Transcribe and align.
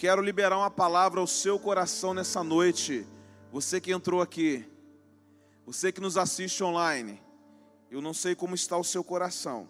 quero 0.00 0.22
liberar 0.22 0.56
uma 0.56 0.70
palavra 0.70 1.20
ao 1.20 1.26
seu 1.26 1.58
coração 1.58 2.14
nessa 2.14 2.42
noite. 2.42 3.06
Você 3.52 3.78
que 3.78 3.92
entrou 3.92 4.22
aqui, 4.22 4.66
você 5.66 5.92
que 5.92 6.00
nos 6.00 6.16
assiste 6.16 6.64
online, 6.64 7.22
eu 7.90 8.00
não 8.00 8.14
sei 8.14 8.34
como 8.34 8.54
está 8.54 8.78
o 8.78 8.82
seu 8.82 9.04
coração, 9.04 9.68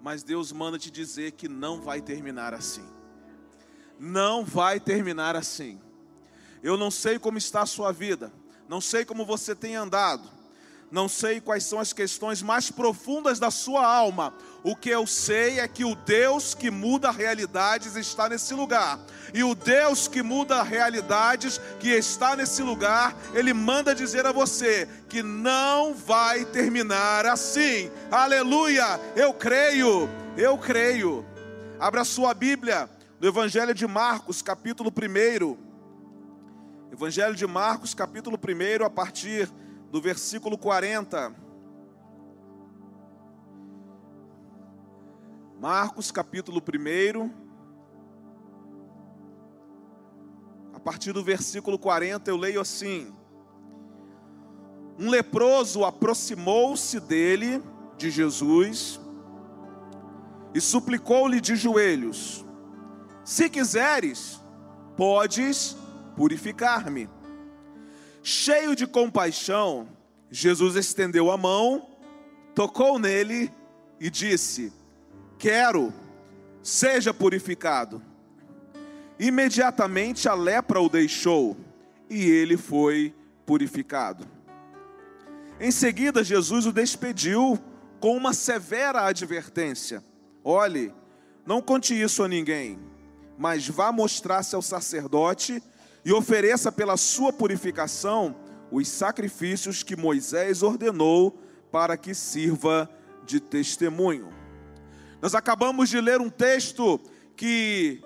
mas 0.00 0.22
Deus 0.22 0.50
manda 0.50 0.78
te 0.78 0.90
dizer 0.90 1.32
que 1.32 1.46
não 1.46 1.82
vai 1.82 2.00
terminar 2.00 2.54
assim. 2.54 2.88
Não 3.98 4.46
vai 4.46 4.80
terminar 4.80 5.36
assim. 5.36 5.78
Eu 6.62 6.78
não 6.78 6.90
sei 6.90 7.18
como 7.18 7.36
está 7.36 7.60
a 7.60 7.66
sua 7.66 7.92
vida, 7.92 8.32
não 8.66 8.80
sei 8.80 9.04
como 9.04 9.26
você 9.26 9.54
tem 9.54 9.76
andado, 9.76 10.26
não 10.90 11.08
sei 11.08 11.40
quais 11.40 11.64
são 11.64 11.78
as 11.78 11.92
questões 11.92 12.42
mais 12.42 12.70
profundas 12.70 13.38
da 13.38 13.50
sua 13.50 13.86
alma. 13.86 14.34
O 14.64 14.74
que 14.74 14.90
eu 14.90 15.06
sei 15.06 15.60
é 15.60 15.68
que 15.68 15.84
o 15.84 15.94
Deus 15.94 16.52
que 16.52 16.70
muda 16.70 17.12
realidades 17.12 17.94
está 17.94 18.28
nesse 18.28 18.52
lugar. 18.54 18.98
E 19.32 19.44
o 19.44 19.54
Deus 19.54 20.08
que 20.08 20.20
muda 20.20 20.62
realidades, 20.64 21.60
que 21.78 21.90
está 21.90 22.34
nesse 22.34 22.62
lugar, 22.62 23.16
ele 23.32 23.54
manda 23.54 23.94
dizer 23.94 24.26
a 24.26 24.32
você 24.32 24.88
que 25.08 25.22
não 25.22 25.94
vai 25.94 26.44
terminar 26.44 27.24
assim. 27.24 27.88
Aleluia! 28.10 29.00
Eu 29.14 29.32
creio, 29.32 30.08
eu 30.36 30.58
creio. 30.58 31.24
Abra 31.78 32.04
sua 32.04 32.34
Bíblia 32.34 32.90
no 33.20 33.28
Evangelho 33.28 33.72
de 33.72 33.86
Marcos, 33.86 34.42
capítulo 34.42 34.90
1. 34.90 35.70
Evangelho 36.92 37.36
de 37.36 37.46
Marcos, 37.46 37.94
capítulo 37.94 38.36
1, 38.36 38.84
a 38.84 38.90
partir 38.90 39.48
do 39.90 40.00
versículo 40.00 40.56
40. 40.56 41.34
Marcos 45.60 46.10
capítulo 46.10 46.62
1, 46.62 47.30
a 50.72 50.80
partir 50.80 51.12
do 51.12 51.22
versículo 51.22 51.78
40, 51.78 52.30
eu 52.30 52.36
leio 52.36 52.60
assim: 52.60 53.12
Um 54.98 55.10
leproso 55.10 55.84
aproximou-se 55.84 56.98
dele, 57.00 57.62
de 57.98 58.10
Jesus, 58.10 59.00
e 60.54 60.60
suplicou-lhe 60.60 61.40
de 61.40 61.56
joelhos: 61.56 62.46
Se 63.24 63.50
quiseres, 63.50 64.40
podes 64.96 65.76
purificar-me. 66.16 67.10
Cheio 68.30 68.76
de 68.76 68.86
compaixão, 68.86 69.88
Jesus 70.30 70.76
estendeu 70.76 71.32
a 71.32 71.36
mão, 71.36 71.90
tocou 72.54 72.96
nele 72.96 73.50
e 73.98 74.08
disse: 74.08 74.72
Quero, 75.36 75.92
seja 76.62 77.12
purificado. 77.12 78.00
Imediatamente 79.18 80.28
a 80.28 80.34
lepra 80.34 80.80
o 80.80 80.88
deixou 80.88 81.56
e 82.08 82.22
ele 82.22 82.56
foi 82.56 83.12
purificado. 83.44 84.24
Em 85.58 85.72
seguida, 85.72 86.22
Jesus 86.22 86.66
o 86.66 86.72
despediu 86.72 87.58
com 87.98 88.16
uma 88.16 88.32
severa 88.32 89.06
advertência: 89.06 90.04
Olhe, 90.44 90.94
não 91.44 91.60
conte 91.60 92.00
isso 92.00 92.22
a 92.22 92.28
ninguém, 92.28 92.78
mas 93.36 93.66
vá 93.66 93.90
mostrar-se 93.90 94.54
ao 94.54 94.62
sacerdote 94.62 95.60
e 96.04 96.12
ofereça 96.12 96.72
pela 96.72 96.96
sua 96.96 97.32
purificação 97.32 98.34
os 98.70 98.88
sacrifícios 98.88 99.82
que 99.82 99.96
Moisés 99.96 100.62
ordenou 100.62 101.38
para 101.70 101.96
que 101.96 102.14
sirva 102.14 102.88
de 103.24 103.40
testemunho. 103.40 104.32
Nós 105.20 105.34
acabamos 105.34 105.88
de 105.88 106.00
ler 106.00 106.20
um 106.20 106.30
texto 106.30 107.00
que 107.36 108.02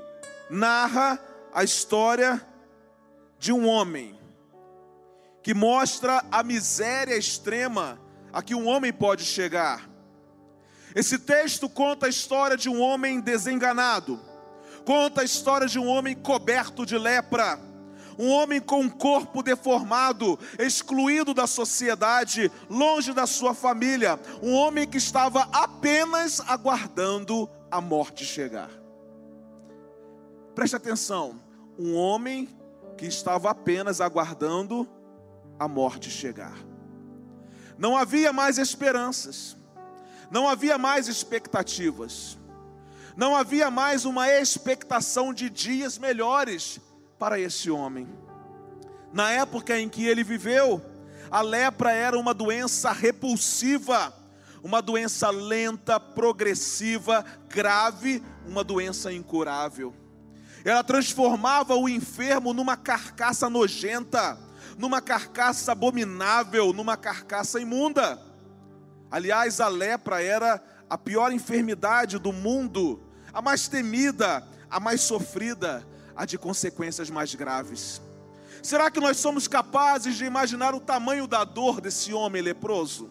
narra 0.51 1.21
a 1.53 1.63
história 1.63 2.45
de 3.39 3.53
um 3.53 3.67
homem, 3.67 4.19
que 5.43 5.55
mostra 5.55 6.25
a 6.31 6.43
miséria 6.43 7.17
extrema 7.17 8.01
a 8.33 8.43
que 8.43 8.55
um 8.55 8.67
homem 8.67 8.93
pode 8.93 9.25
chegar. 9.25 9.89
Esse 10.95 11.19
texto 11.19 11.69
conta 11.69 12.07
a 12.07 12.09
história 12.09 12.57
de 12.57 12.69
um 12.69 12.81
homem 12.81 13.21
desenganado, 13.21 14.21
conta 14.85 15.21
a 15.21 15.25
história 15.25 15.69
de 15.69 15.79
um 15.79 15.87
homem 15.87 16.15
coberto 16.15 16.85
de 16.85 16.99
lepra 16.99 17.74
um 18.19 18.31
homem 18.31 18.61
com 18.61 18.81
um 18.81 18.89
corpo 18.89 19.43
deformado, 19.43 20.39
excluído 20.59 21.35
da 21.35 21.47
sociedade, 21.47 22.51
longe 22.69 23.13
da 23.13 23.27
sua 23.27 23.55
família, 23.55 24.19
um 24.43 24.53
homem 24.53 24.87
que 24.87 24.99
estava 24.99 25.49
apenas 25.53 26.41
aguardando 26.41 27.49
a 27.71 27.81
morte 27.81 28.25
chegar. 28.25 28.71
Preste 30.55 30.77
atenção, 30.77 31.41
um 31.79 31.95
homem 31.95 32.49
que 32.97 33.07
estava 33.07 33.51
apenas 33.51 34.01
aguardando 34.01 34.89
a 35.59 35.67
morte 35.67 36.11
chegar. 36.11 36.57
Não 37.77 37.97
havia 37.97 38.33
mais 38.33 38.59
esperanças, 38.59 39.57
não 40.31 40.49
havia 40.49 40.79
mais 40.79 41.09
expectativas, 41.09 42.39
não 43.17 43.37
havia 43.37 43.71
mais 43.71 44.05
uma 44.05 44.29
expectação 44.29 45.33
de 45.33 45.51
dias 45.51 45.99
melhores 45.99 46.81
para 47.25 47.41
esse 47.41 47.71
homem. 47.71 48.07
Na 49.11 49.31
época 49.31 49.81
em 49.81 49.89
que 49.89 50.05
ele 50.05 50.23
viveu, 50.23 50.85
a 51.31 51.41
lepra 51.41 51.91
era 51.91 52.19
uma 52.19 52.35
doença 52.35 52.93
repulsiva, 52.93 54.13
uma 54.63 54.83
doença 54.83 55.31
lenta, 55.31 55.99
progressiva, 55.99 57.25
grave, 57.49 58.23
uma 58.47 58.63
doença 58.63 59.11
incurável. 59.11 59.95
Ela 60.67 60.85
transformava 60.85 61.75
o 61.75 61.89
enfermo 61.89 62.53
numa 62.53 62.77
carcaça 62.77 63.49
nojenta, 63.49 64.39
numa 64.77 65.01
carcaça 65.01 65.73
abominável, 65.73 66.75
numa 66.75 66.95
carcaça 66.95 67.59
imunda. 67.59 68.21
Aliás, 69.11 69.63
a 69.63 69.69
lepra 69.69 70.23
era 70.23 70.63
a 70.91 70.99
pior 70.99 71.33
enfermidade 71.33 72.19
do 72.19 72.35
mundo, 72.35 73.03
a 73.33 73.41
mais 73.41 73.67
temida, 73.67 74.47
a 74.71 74.79
mais 74.79 75.01
sofrida, 75.01 75.87
a 76.17 76.25
de 76.25 76.39
consequências 76.39 77.11
mais 77.11 77.35
graves. 77.35 78.01
Será 78.63 78.91
que 78.91 79.01
nós 79.01 79.17
somos 79.17 79.47
capazes 79.47 80.17
de 80.17 80.25
imaginar 80.25 80.75
o 80.75 80.81
tamanho 80.81 81.27
da 81.27 81.45
dor 81.45 81.81
desse 81.81 82.13
homem 82.13 82.41
leproso? 82.41 83.11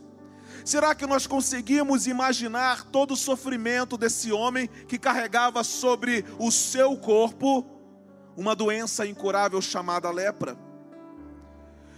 Será 0.66 0.96
que 0.96 1.06
nós 1.06 1.28
conseguimos 1.28 2.08
imaginar 2.08 2.86
todo 2.86 3.12
o 3.12 3.18
sofrimento 3.18 3.98
desse 3.98 4.32
homem 4.32 4.70
que 4.88 4.98
carregava 4.98 5.64
sobre 5.64 6.26
o 6.40 6.52
seu 6.52 6.98
corpo 6.98 7.66
uma 8.36 8.56
doença 8.56 9.06
incurável 9.06 9.62
chamada 9.62 10.10
lepra? 10.10 10.58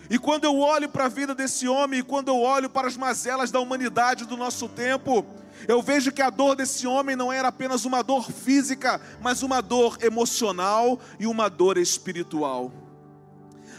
E 0.09 0.19
quando 0.19 0.45
eu 0.45 0.59
olho 0.59 0.89
para 0.89 1.05
a 1.05 1.09
vida 1.09 1.33
desse 1.33 1.67
homem, 1.67 1.99
e 1.99 2.03
quando 2.03 2.27
eu 2.29 2.39
olho 2.39 2.69
para 2.69 2.87
as 2.87 2.97
mazelas 2.97 3.51
da 3.51 3.59
humanidade 3.59 4.25
do 4.25 4.37
nosso 4.37 4.67
tempo, 4.69 5.25
eu 5.67 5.81
vejo 5.81 6.11
que 6.11 6.21
a 6.21 6.29
dor 6.29 6.55
desse 6.55 6.85
homem 6.85 7.15
não 7.15 7.31
era 7.31 7.47
apenas 7.47 7.85
uma 7.85 8.01
dor 8.03 8.31
física, 8.31 9.01
mas 9.21 9.41
uma 9.41 9.61
dor 9.61 9.97
emocional 10.01 10.99
e 11.19 11.25
uma 11.25 11.49
dor 11.49 11.77
espiritual. 11.77 12.71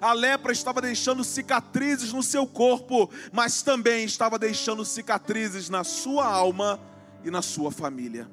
A 0.01 0.13
lepra 0.13 0.53
estava 0.53 0.81
deixando 0.81 1.25
cicatrizes 1.25 2.13
no 2.13 2.23
seu 2.23 2.47
corpo, 2.47 3.11
mas 3.33 3.63
também 3.63 4.05
estava 4.05 4.39
deixando 4.39 4.85
cicatrizes 4.85 5.71
na 5.71 5.85
sua 5.85 6.27
alma 6.27 6.81
e 7.25 7.31
na 7.31 7.41
sua 7.41 7.71
família. 7.71 8.31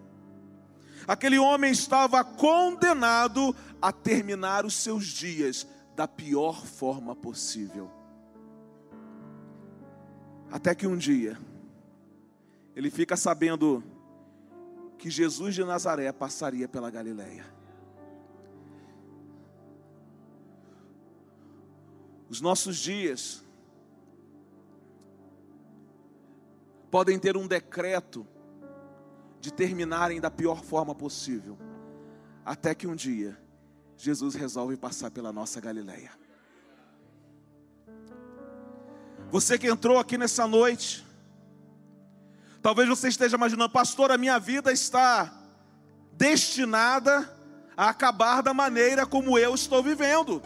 Aquele 1.07 1.37
homem 1.37 1.71
estava 1.71 2.23
condenado 2.23 3.55
a 3.81 3.91
terminar 3.91 4.65
os 4.65 4.75
seus 4.75 5.05
dias 5.05 5.67
da 5.95 6.07
pior 6.07 6.65
forma 6.65 7.15
possível. 7.15 7.91
Até 10.51 10.73
que 10.75 10.87
um 10.87 10.97
dia, 10.97 11.37
ele 12.75 12.89
fica 12.89 13.15
sabendo 13.15 13.83
que 14.97 15.09
Jesus 15.09 15.53
de 15.53 15.63
Nazaré 15.63 16.11
passaria 16.11 16.67
pela 16.67 16.89
Galileia. 16.89 17.45
Os 22.29 22.41
nossos 22.41 22.77
dias 22.77 23.43
podem 26.89 27.19
ter 27.19 27.35
um 27.37 27.47
decreto 27.47 28.25
de 29.39 29.51
terminarem 29.51 30.21
da 30.21 30.31
pior 30.31 30.63
forma 30.63 30.95
possível, 30.95 31.57
até 32.45 32.73
que 32.73 32.87
um 32.87 32.95
dia 32.95 33.37
Jesus 33.97 34.35
resolve 34.35 34.77
passar 34.77 35.11
pela 35.11 35.31
nossa 35.31 35.59
Galileia. 35.59 36.11
Você 39.31 39.57
que 39.57 39.67
entrou 39.67 39.97
aqui 39.97 40.17
nessa 40.17 40.47
noite, 40.47 41.05
talvez 42.63 42.87
você 42.87 43.09
esteja 43.09 43.35
imaginando, 43.35 43.69
pastor, 43.69 44.09
a 44.09 44.17
minha 44.17 44.39
vida 44.39 44.71
está 44.71 45.31
destinada 46.13 47.29
a 47.75 47.89
acabar 47.89 48.41
da 48.41 48.53
maneira 48.53 49.05
como 49.05 49.37
eu 49.37 49.53
estou 49.53 49.83
vivendo. 49.83 50.41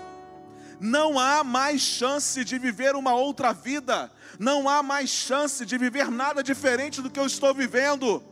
Não 0.79 1.19
há 1.19 1.43
mais 1.43 1.81
chance 1.81 2.43
de 2.43 2.57
viver 2.57 2.95
uma 2.95 3.13
outra 3.13 3.53
vida, 3.53 4.11
não 4.39 4.67
há 4.67 4.81
mais 4.81 5.09
chance 5.09 5.65
de 5.65 5.77
viver 5.77 6.09
nada 6.09 6.41
diferente 6.41 7.01
do 7.01 7.09
que 7.09 7.19
eu 7.19 7.25
estou 7.25 7.53
vivendo. 7.53 8.23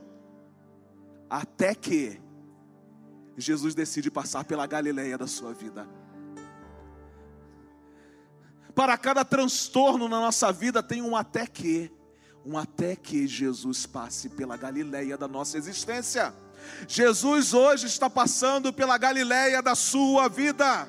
Até 1.29 1.75
que 1.75 2.19
Jesus 3.37 3.75
decide 3.75 4.09
passar 4.09 4.45
pela 4.45 4.65
Galileia 4.65 5.17
da 5.17 5.27
sua 5.27 5.53
vida. 5.53 5.87
Para 8.73 8.97
cada 8.97 9.23
transtorno 9.23 10.09
na 10.09 10.19
nossa 10.19 10.51
vida 10.51 10.83
tem 10.83 11.01
um 11.01 11.15
até 11.15 11.47
que, 11.47 11.91
um 12.45 12.57
até 12.57 12.95
que 12.95 13.27
Jesus 13.27 13.85
passe 13.85 14.29
pela 14.29 14.55
Galileia 14.55 15.17
da 15.17 15.27
nossa 15.27 15.57
existência. 15.57 16.33
Jesus 16.87 17.53
hoje 17.53 17.87
está 17.87 18.09
passando 18.09 18.71
pela 18.71 18.97
Galileia 18.97 19.61
da 19.61 19.73
sua 19.73 20.27
vida. 20.27 20.87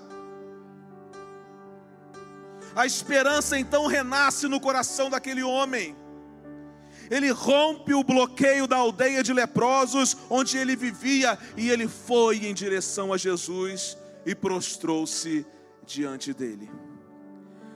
A 2.75 2.85
esperança 2.85 3.59
então 3.59 3.87
renasce 3.87 4.47
no 4.47 4.61
coração 4.61 5.09
daquele 5.09 5.43
homem. 5.43 5.97
Ele 7.11 7.31
rompe 7.31 7.95
o 7.95 8.05
bloqueio 8.05 8.67
da 8.67 8.77
aldeia 8.77 9.23
de 9.23 9.33
leprosos 9.33 10.17
onde 10.29 10.59
ele 10.59 10.77
vivia 10.77 11.39
e 11.57 11.71
ele 11.71 11.89
foi 11.89 12.45
em 12.45 12.53
direção 12.53 13.13
a 13.13 13.17
Jesus 13.17 13.97
e 14.27 14.35
prostrou-se 14.35 15.47
diante 15.87 16.35
dele. 16.35 16.69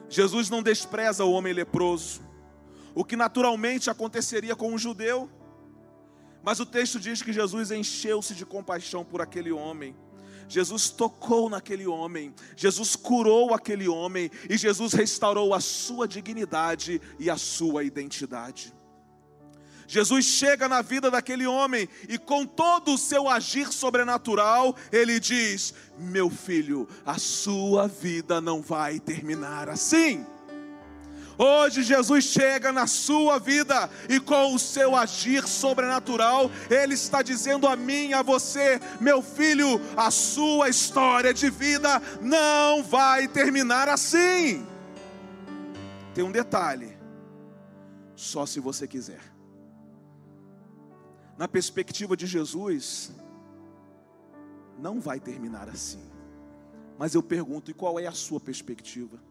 Jesus 0.09 0.51
não 0.51 0.63
despreza 0.63 1.25
o 1.25 1.31
homem 1.31 1.53
leproso, 1.53 2.21
o 2.95 3.05
que 3.05 3.17
naturalmente 3.17 3.91
aconteceria 3.91 4.57
com 4.57 4.73
um 4.73 4.79
judeu, 4.79 5.31
mas 6.43 6.59
o 6.61 6.67
texto 6.67 6.99
diz 6.99 7.23
que 7.23 7.33
Jesus 7.33 7.71
encheu-se 7.71 8.35
de 8.35 8.47
compaixão 8.47 9.05
por 9.05 9.21
aquele 9.21 9.53
homem. 9.53 9.95
Jesus 10.49 10.91
tocou 10.91 11.49
naquele 11.49 11.87
homem, 11.87 12.35
Jesus 12.57 12.97
curou 12.97 13.55
aquele 13.55 13.89
homem 13.89 14.31
e 14.49 14.57
Jesus 14.57 14.93
restaurou 14.93 15.55
a 15.55 15.61
sua 15.61 16.09
dignidade 16.09 17.01
e 17.21 17.31
a 17.31 17.37
sua 17.37 17.85
identidade. 17.85 18.75
Jesus 19.87 20.25
chega 20.25 20.69
na 20.69 20.83
vida 20.83 21.11
daquele 21.11 21.49
homem 21.49 21.89
e, 22.09 22.17
com 22.17 22.47
todo 22.47 22.95
o 22.95 22.99
seu 22.99 23.29
agir 23.29 23.73
sobrenatural, 23.73 24.77
ele 24.93 25.19
diz: 25.19 25.75
Meu 25.99 26.31
filho, 26.31 26.89
a 27.05 27.19
sua 27.19 27.89
vida 27.89 28.41
não 28.41 28.63
vai 28.63 29.01
terminar 29.01 29.69
assim. 29.69 30.25
Hoje 31.43 31.83
Jesus 31.83 32.25
chega 32.25 32.71
na 32.71 32.87
sua 32.87 33.39
vida 33.39 33.89
e 34.11 34.21
com 34.21 34.55
o 34.55 34.59
seu 34.59 34.95
agir 34.95 35.49
sobrenatural, 35.49 36.51
Ele 36.69 36.93
está 36.93 37.23
dizendo 37.23 37.67
a 37.67 37.75
mim, 37.75 38.13
a 38.13 38.21
você, 38.21 38.79
meu 39.01 39.23
filho, 39.23 39.81
a 39.97 40.11
sua 40.11 40.69
história 40.69 41.33
de 41.33 41.49
vida 41.49 41.99
não 42.21 42.83
vai 42.83 43.27
terminar 43.27 43.89
assim. 43.89 44.67
Tem 46.15 46.23
um 46.23 46.31
detalhe, 46.31 46.95
só 48.15 48.45
se 48.45 48.61
você 48.61 48.87
quiser 48.87 49.31
na 51.39 51.49
perspectiva 51.49 52.15
de 52.15 52.27
Jesus, 52.27 53.13
não 54.79 55.01
vai 55.01 55.19
terminar 55.19 55.71
assim. 55.71 56.07
Mas 56.99 57.15
eu 57.15 57.23
pergunto, 57.23 57.71
e 57.71 57.75
qual 57.75 57.99
é 57.99 58.07
a 58.07 58.13
sua 58.13 58.39
perspectiva? 58.39 59.30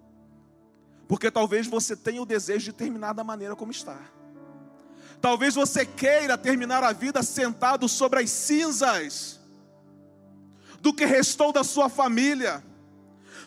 Porque 1.09 1.29
talvez 1.29 1.67
você 1.67 1.93
tenha 1.95 2.21
o 2.21 2.25
desejo 2.25 2.65
de 2.65 2.71
terminar 2.71 3.13
da 3.13 3.23
maneira 3.23 3.53
como 3.55 3.71
está. 3.71 3.99
Talvez 5.19 5.55
você 5.55 5.85
queira 5.85 6.37
terminar 6.37 6.81
a 6.85 6.93
vida 6.93 7.21
sentado 7.21 7.89
sobre 7.89 8.21
as 8.21 8.29
cinzas 8.29 9.37
do 10.79 10.93
que 10.93 11.05
restou 11.05 11.51
da 11.51 11.65
sua 11.65 11.89
família, 11.89 12.63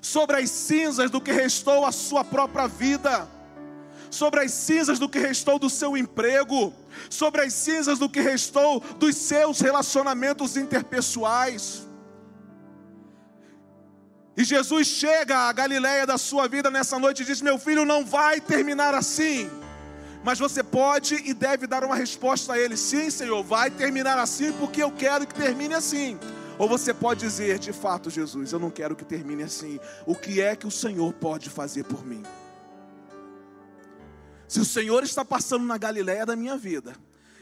sobre 0.02 0.36
as 0.36 0.50
cinzas 0.50 1.10
do 1.10 1.20
que 1.20 1.32
restou 1.32 1.86
a 1.86 1.92
sua 1.92 2.22
própria 2.22 2.66
vida 2.66 3.26
sobre 4.12 4.40
as 4.40 4.52
cinzas 4.52 4.98
do 4.98 5.08
que 5.08 5.18
restou 5.18 5.58
do 5.58 5.70
seu 5.70 5.96
emprego, 5.96 6.72
sobre 7.08 7.40
as 7.40 7.54
cinzas 7.54 7.98
do 7.98 8.08
que 8.08 8.20
restou 8.20 8.80
dos 8.98 9.16
seus 9.16 9.60
relacionamentos 9.60 10.56
interpessoais. 10.56 11.86
E 14.36 14.44
Jesus 14.44 14.86
chega 14.86 15.36
à 15.36 15.52
Galileia 15.52 16.06
da 16.06 16.16
sua 16.16 16.48
vida 16.48 16.70
nessa 16.70 16.98
noite 16.98 17.22
e 17.22 17.26
diz: 17.26 17.42
Meu 17.42 17.58
filho, 17.58 17.84
não 17.84 18.04
vai 18.04 18.40
terminar 18.40 18.94
assim. 18.94 19.50
Mas 20.24 20.38
você 20.38 20.62
pode 20.62 21.16
e 21.16 21.34
deve 21.34 21.66
dar 21.66 21.84
uma 21.84 21.94
resposta 21.94 22.54
a 22.54 22.58
ele: 22.58 22.76
Sim, 22.76 23.10
Senhor, 23.10 23.42
vai 23.42 23.70
terminar 23.70 24.18
assim 24.18 24.52
porque 24.52 24.82
eu 24.82 24.90
quero 24.90 25.26
que 25.26 25.34
termine 25.34 25.74
assim. 25.74 26.18
Ou 26.58 26.66
você 26.66 26.94
pode 26.94 27.20
dizer: 27.20 27.58
De 27.58 27.72
fato, 27.72 28.08
Jesus, 28.08 28.52
eu 28.52 28.58
não 28.58 28.70
quero 28.70 28.96
que 28.96 29.04
termine 29.04 29.42
assim. 29.42 29.78
O 30.06 30.14
que 30.14 30.40
é 30.40 30.56
que 30.56 30.66
o 30.66 30.70
Senhor 30.70 31.12
pode 31.12 31.50
fazer 31.50 31.84
por 31.84 32.06
mim? 32.06 32.22
Se 34.48 34.60
o 34.60 34.64
Senhor 34.64 35.02
está 35.02 35.24
passando 35.24 35.66
na 35.66 35.76
Galiléia 35.76 36.24
da 36.24 36.36
minha 36.36 36.56
vida 36.56 36.94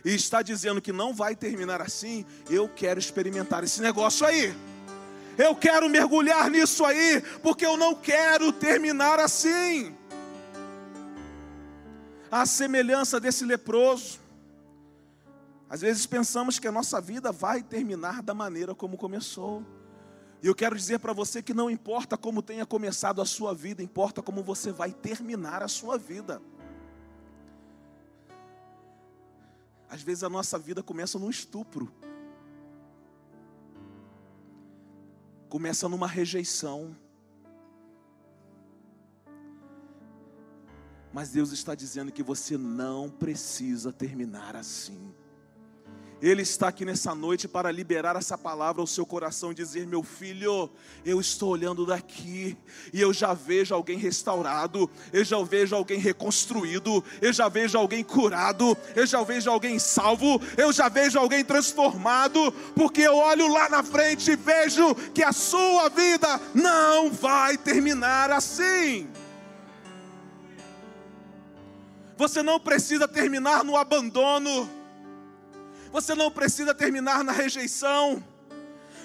e 0.04 0.14
está 0.14 0.42
dizendo 0.42 0.80
que 0.80 0.92
não 0.92 1.12
vai 1.12 1.36
terminar 1.36 1.80
assim, 1.80 2.24
eu 2.48 2.68
quero 2.68 2.98
experimentar 2.98 3.62
esse 3.62 3.80
negócio 3.80 4.26
aí. 4.26 4.54
Eu 5.40 5.56
quero 5.56 5.88
mergulhar 5.88 6.50
nisso 6.50 6.84
aí, 6.84 7.22
porque 7.42 7.64
eu 7.64 7.74
não 7.74 7.94
quero 7.94 8.52
terminar 8.52 9.18
assim. 9.18 9.96
A 12.30 12.44
semelhança 12.44 13.18
desse 13.18 13.46
leproso, 13.46 14.20
às 15.66 15.80
vezes 15.80 16.04
pensamos 16.04 16.58
que 16.58 16.68
a 16.68 16.72
nossa 16.72 17.00
vida 17.00 17.32
vai 17.32 17.62
terminar 17.62 18.22
da 18.22 18.34
maneira 18.34 18.74
como 18.74 18.98
começou. 18.98 19.64
E 20.42 20.46
eu 20.46 20.54
quero 20.54 20.76
dizer 20.76 20.98
para 20.98 21.14
você 21.14 21.42
que 21.42 21.54
não 21.54 21.70
importa 21.70 22.18
como 22.18 22.42
tenha 22.42 22.66
começado 22.66 23.22
a 23.22 23.24
sua 23.24 23.54
vida, 23.54 23.82
importa 23.82 24.20
como 24.20 24.42
você 24.42 24.70
vai 24.70 24.92
terminar 24.92 25.62
a 25.62 25.68
sua 25.68 25.96
vida. 25.96 26.42
Às 29.88 30.02
vezes 30.02 30.22
a 30.22 30.28
nossa 30.28 30.58
vida 30.58 30.82
começa 30.82 31.18
num 31.18 31.30
estupro. 31.30 31.90
Começa 35.50 35.86
numa 35.88 36.06
rejeição. 36.06 36.96
Mas 41.12 41.30
Deus 41.30 41.50
está 41.50 41.74
dizendo 41.74 42.12
que 42.12 42.22
você 42.22 42.56
não 42.56 43.10
precisa 43.10 43.92
terminar 43.92 44.54
assim. 44.54 45.12
Ele 46.22 46.42
está 46.42 46.68
aqui 46.68 46.84
nessa 46.84 47.14
noite 47.14 47.48
para 47.48 47.72
liberar 47.72 48.14
essa 48.14 48.36
palavra 48.36 48.82
ao 48.82 48.86
seu 48.86 49.06
coração, 49.06 49.54
dizer: 49.54 49.86
Meu 49.86 50.02
filho, 50.02 50.68
eu 51.02 51.18
estou 51.18 51.48
olhando 51.48 51.86
daqui 51.86 52.58
e 52.92 53.00
eu 53.00 53.10
já 53.10 53.32
vejo 53.32 53.74
alguém 53.74 53.96
restaurado, 53.96 54.90
eu 55.14 55.24
já 55.24 55.42
vejo 55.42 55.74
alguém 55.74 55.98
reconstruído, 55.98 57.02
eu 57.22 57.32
já 57.32 57.48
vejo 57.48 57.78
alguém 57.78 58.04
curado, 58.04 58.76
eu 58.94 59.06
já 59.06 59.22
vejo 59.22 59.50
alguém 59.50 59.78
salvo, 59.78 60.38
eu 60.58 60.70
já 60.70 60.90
vejo 60.90 61.18
alguém 61.18 61.42
transformado, 61.42 62.52
porque 62.74 63.00
eu 63.00 63.16
olho 63.16 63.48
lá 63.48 63.70
na 63.70 63.82
frente 63.82 64.32
e 64.32 64.36
vejo 64.36 64.94
que 65.14 65.22
a 65.22 65.32
sua 65.32 65.88
vida 65.88 66.38
não 66.54 67.10
vai 67.10 67.56
terminar 67.56 68.30
assim. 68.30 69.08
Você 72.18 72.42
não 72.42 72.60
precisa 72.60 73.08
terminar 73.08 73.64
no 73.64 73.74
abandono. 73.74 74.79
Você 75.92 76.14
não 76.14 76.30
precisa 76.30 76.74
terminar 76.74 77.24
na 77.24 77.32
rejeição. 77.32 78.22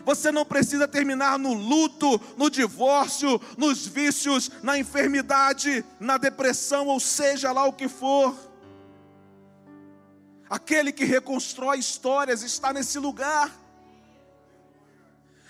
Você 0.05 0.31
não 0.31 0.45
precisa 0.45 0.87
terminar 0.87 1.39
no 1.39 1.53
luto, 1.53 2.21
no 2.37 2.47
divórcio, 2.49 3.41
nos 3.57 3.87
vícios, 3.87 4.51
na 4.61 4.77
enfermidade, 4.77 5.83
na 5.99 6.17
depressão, 6.17 6.87
ou 6.87 6.99
seja 6.99 7.51
lá 7.51 7.65
o 7.65 7.73
que 7.73 7.87
for. 7.87 8.35
Aquele 10.47 10.91
que 10.91 11.05
reconstrói 11.05 11.79
histórias 11.79 12.43
está 12.43 12.71
nesse 12.71 12.99
lugar. 12.99 13.51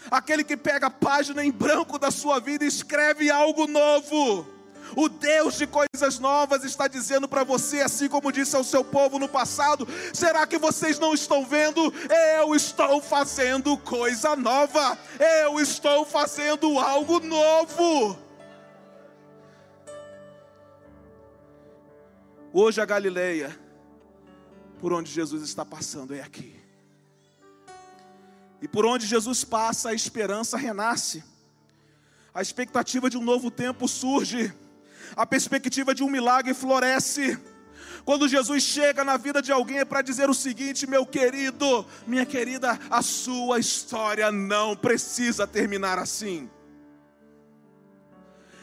Aquele 0.10 0.44
que 0.44 0.56
pega 0.56 0.88
a 0.88 0.92
página 0.92 1.44
em 1.44 1.52
branco 1.52 2.00
da 2.00 2.10
sua 2.10 2.40
vida 2.40 2.64
e 2.64 2.68
escreve 2.68 3.30
algo 3.30 3.68
novo. 3.68 4.55
O 4.96 5.08
Deus 5.08 5.56
de 5.56 5.66
coisas 5.66 6.20
novas 6.20 6.64
está 6.64 6.88
dizendo 6.88 7.28
para 7.28 7.44
você, 7.44 7.82
assim 7.82 8.10
como 8.10 8.32
disse 8.32 8.56
ao 8.56 8.64
seu 8.64 8.84
povo 8.84 9.18
no 9.18 9.28
passado: 9.28 9.88
será 10.14 10.46
que 10.46 10.58
vocês 10.58 11.00
não 11.00 11.14
estão 11.14 11.46
vendo? 11.46 11.94
Eu 12.40 12.54
estou 12.54 13.02
fazendo 13.02 13.78
coisa 13.78 14.36
nova, 14.36 14.98
eu 15.46 15.60
estou 15.60 16.06
fazendo 16.06 16.80
algo 16.80 17.20
novo. 17.20 18.18
Hoje 22.54 22.80
a 22.80 22.86
Galileia, 22.86 23.58
por 24.80 24.94
onde 24.94 25.12
Jesus 25.12 25.44
está 25.44 25.66
passando, 25.66 26.14
é 26.14 26.22
aqui. 26.22 26.56
E 28.62 28.68
por 28.68 28.86
onde 28.86 29.06
Jesus 29.06 29.44
passa, 29.44 29.90
a 29.90 29.94
esperança 29.94 30.58
renasce. 30.58 31.24
A 32.34 32.42
expectativa 32.42 33.10
de 33.10 33.18
um 33.18 33.24
novo 33.24 33.52
tempo 33.52 33.88
surge 33.88 34.54
a 35.16 35.26
perspectiva 35.26 35.94
de 35.94 36.04
um 36.04 36.10
milagre 36.10 36.54
floresce. 36.54 37.38
Quando 38.04 38.28
Jesus 38.28 38.64
chega 38.64 39.04
na 39.04 39.18
vida 39.18 39.42
de 39.42 39.52
alguém 39.52 39.80
é 39.80 39.86
para 39.86 40.02
dizer 40.02 40.30
o 40.30 40.34
seguinte, 40.34 40.88
meu 40.88 41.06
querido, 41.06 41.86
minha 42.06 42.26
querida, 42.26 42.80
a 42.90 43.02
sua 43.02 43.60
história 43.60 44.32
não 44.32 44.76
precisa 44.76 45.48
terminar 45.48 45.98
assim. 45.98 46.50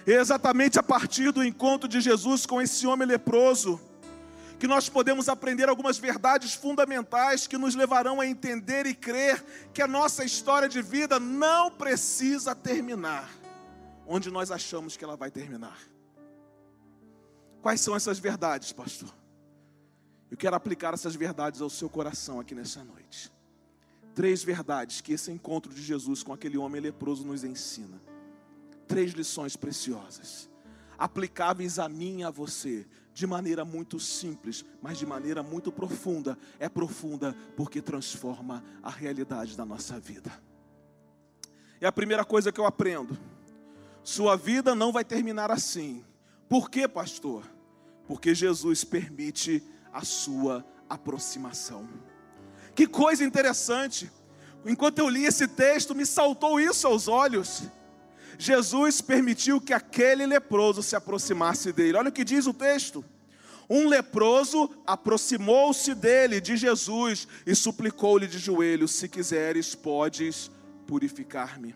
exatamente 0.06 0.78
a 0.78 0.82
partir 0.82 1.30
do 1.30 1.44
encontro 1.44 1.88
de 1.88 2.00
Jesus 2.00 2.44
com 2.44 2.60
esse 2.60 2.86
homem 2.86 3.06
leproso, 3.06 3.80
que 4.58 4.66
nós 4.66 4.88
podemos 4.88 5.28
aprender 5.28 5.68
algumas 5.68 5.98
verdades 5.98 6.54
fundamentais 6.54 7.46
que 7.46 7.58
nos 7.58 7.74
levarão 7.74 8.20
a 8.20 8.26
entender 8.26 8.86
e 8.86 8.94
crer 8.94 9.44
que 9.72 9.82
a 9.82 9.88
nossa 9.88 10.24
história 10.24 10.68
de 10.68 10.80
vida 10.80 11.18
não 11.18 11.70
precisa 11.70 12.54
terminar 12.54 13.28
onde 14.06 14.30
nós 14.30 14.50
achamos 14.50 14.96
que 14.96 15.04
ela 15.04 15.16
vai 15.16 15.30
terminar. 15.30 15.78
Quais 17.62 17.80
são 17.80 17.94
essas 17.94 18.18
verdades, 18.18 18.72
pastor? 18.72 19.14
Eu 20.28 20.36
quero 20.36 20.56
aplicar 20.56 20.92
essas 20.94 21.14
verdades 21.14 21.60
ao 21.60 21.70
seu 21.70 21.88
coração 21.88 22.40
aqui 22.40 22.56
nessa 22.56 22.82
noite. 22.82 23.32
Três 24.14 24.42
verdades 24.42 25.00
que 25.00 25.12
esse 25.12 25.30
encontro 25.30 25.72
de 25.72 25.80
Jesus 25.80 26.24
com 26.24 26.32
aquele 26.32 26.58
homem 26.58 26.80
leproso 26.80 27.24
nos 27.24 27.44
ensina. 27.44 28.02
Três 28.88 29.12
lições 29.12 29.56
preciosas, 29.56 30.50
aplicáveis 30.98 31.78
a 31.78 31.88
mim 31.88 32.20
e 32.20 32.24
a 32.24 32.30
você, 32.30 32.84
de 33.14 33.26
maneira 33.26 33.64
muito 33.64 34.00
simples, 34.00 34.64
mas 34.82 34.98
de 34.98 35.06
maneira 35.06 35.42
muito 35.42 35.70
profunda. 35.70 36.36
É 36.58 36.68
profunda 36.68 37.36
porque 37.56 37.80
transforma 37.80 38.64
a 38.82 38.90
realidade 38.90 39.56
da 39.56 39.64
nossa 39.64 40.00
vida. 40.00 40.32
É 41.80 41.86
a 41.86 41.92
primeira 41.92 42.24
coisa 42.24 42.50
que 42.50 42.58
eu 42.58 42.66
aprendo. 42.66 43.16
Sua 44.02 44.34
vida 44.36 44.74
não 44.74 44.90
vai 44.90 45.04
terminar 45.04 45.50
assim. 45.50 46.04
Por 46.48 46.68
quê, 46.68 46.88
pastor? 46.88 47.51
Porque 48.12 48.34
Jesus 48.34 48.84
permite 48.84 49.62
a 49.90 50.04
sua 50.04 50.62
aproximação. 50.86 51.88
Que 52.74 52.86
coisa 52.86 53.24
interessante. 53.24 54.12
Enquanto 54.66 54.98
eu 54.98 55.08
li 55.08 55.24
esse 55.24 55.48
texto, 55.48 55.94
me 55.94 56.04
saltou 56.04 56.60
isso 56.60 56.86
aos 56.86 57.08
olhos. 57.08 57.62
Jesus 58.36 59.00
permitiu 59.00 59.62
que 59.62 59.72
aquele 59.72 60.26
leproso 60.26 60.82
se 60.82 60.94
aproximasse 60.94 61.72
dele. 61.72 61.96
Olha 61.96 62.10
o 62.10 62.12
que 62.12 62.22
diz 62.22 62.46
o 62.46 62.52
texto. 62.52 63.02
Um 63.66 63.88
leproso 63.88 64.68
aproximou-se 64.86 65.94
dele, 65.94 66.38
de 66.38 66.54
Jesus, 66.54 67.26
e 67.46 67.54
suplicou-lhe 67.54 68.26
de 68.26 68.38
joelhos: 68.38 68.90
Se 68.90 69.08
quiseres, 69.08 69.74
podes 69.74 70.50
purificar-me. 70.86 71.74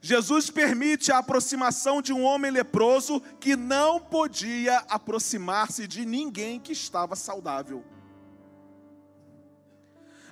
Jesus 0.00 0.48
permite 0.50 1.10
a 1.10 1.18
aproximação 1.18 2.00
de 2.00 2.12
um 2.12 2.22
homem 2.22 2.50
leproso 2.50 3.20
que 3.40 3.56
não 3.56 4.00
podia 4.00 4.78
aproximar-se 4.88 5.86
de 5.86 6.06
ninguém 6.06 6.60
que 6.60 6.72
estava 6.72 7.16
saudável. 7.16 7.84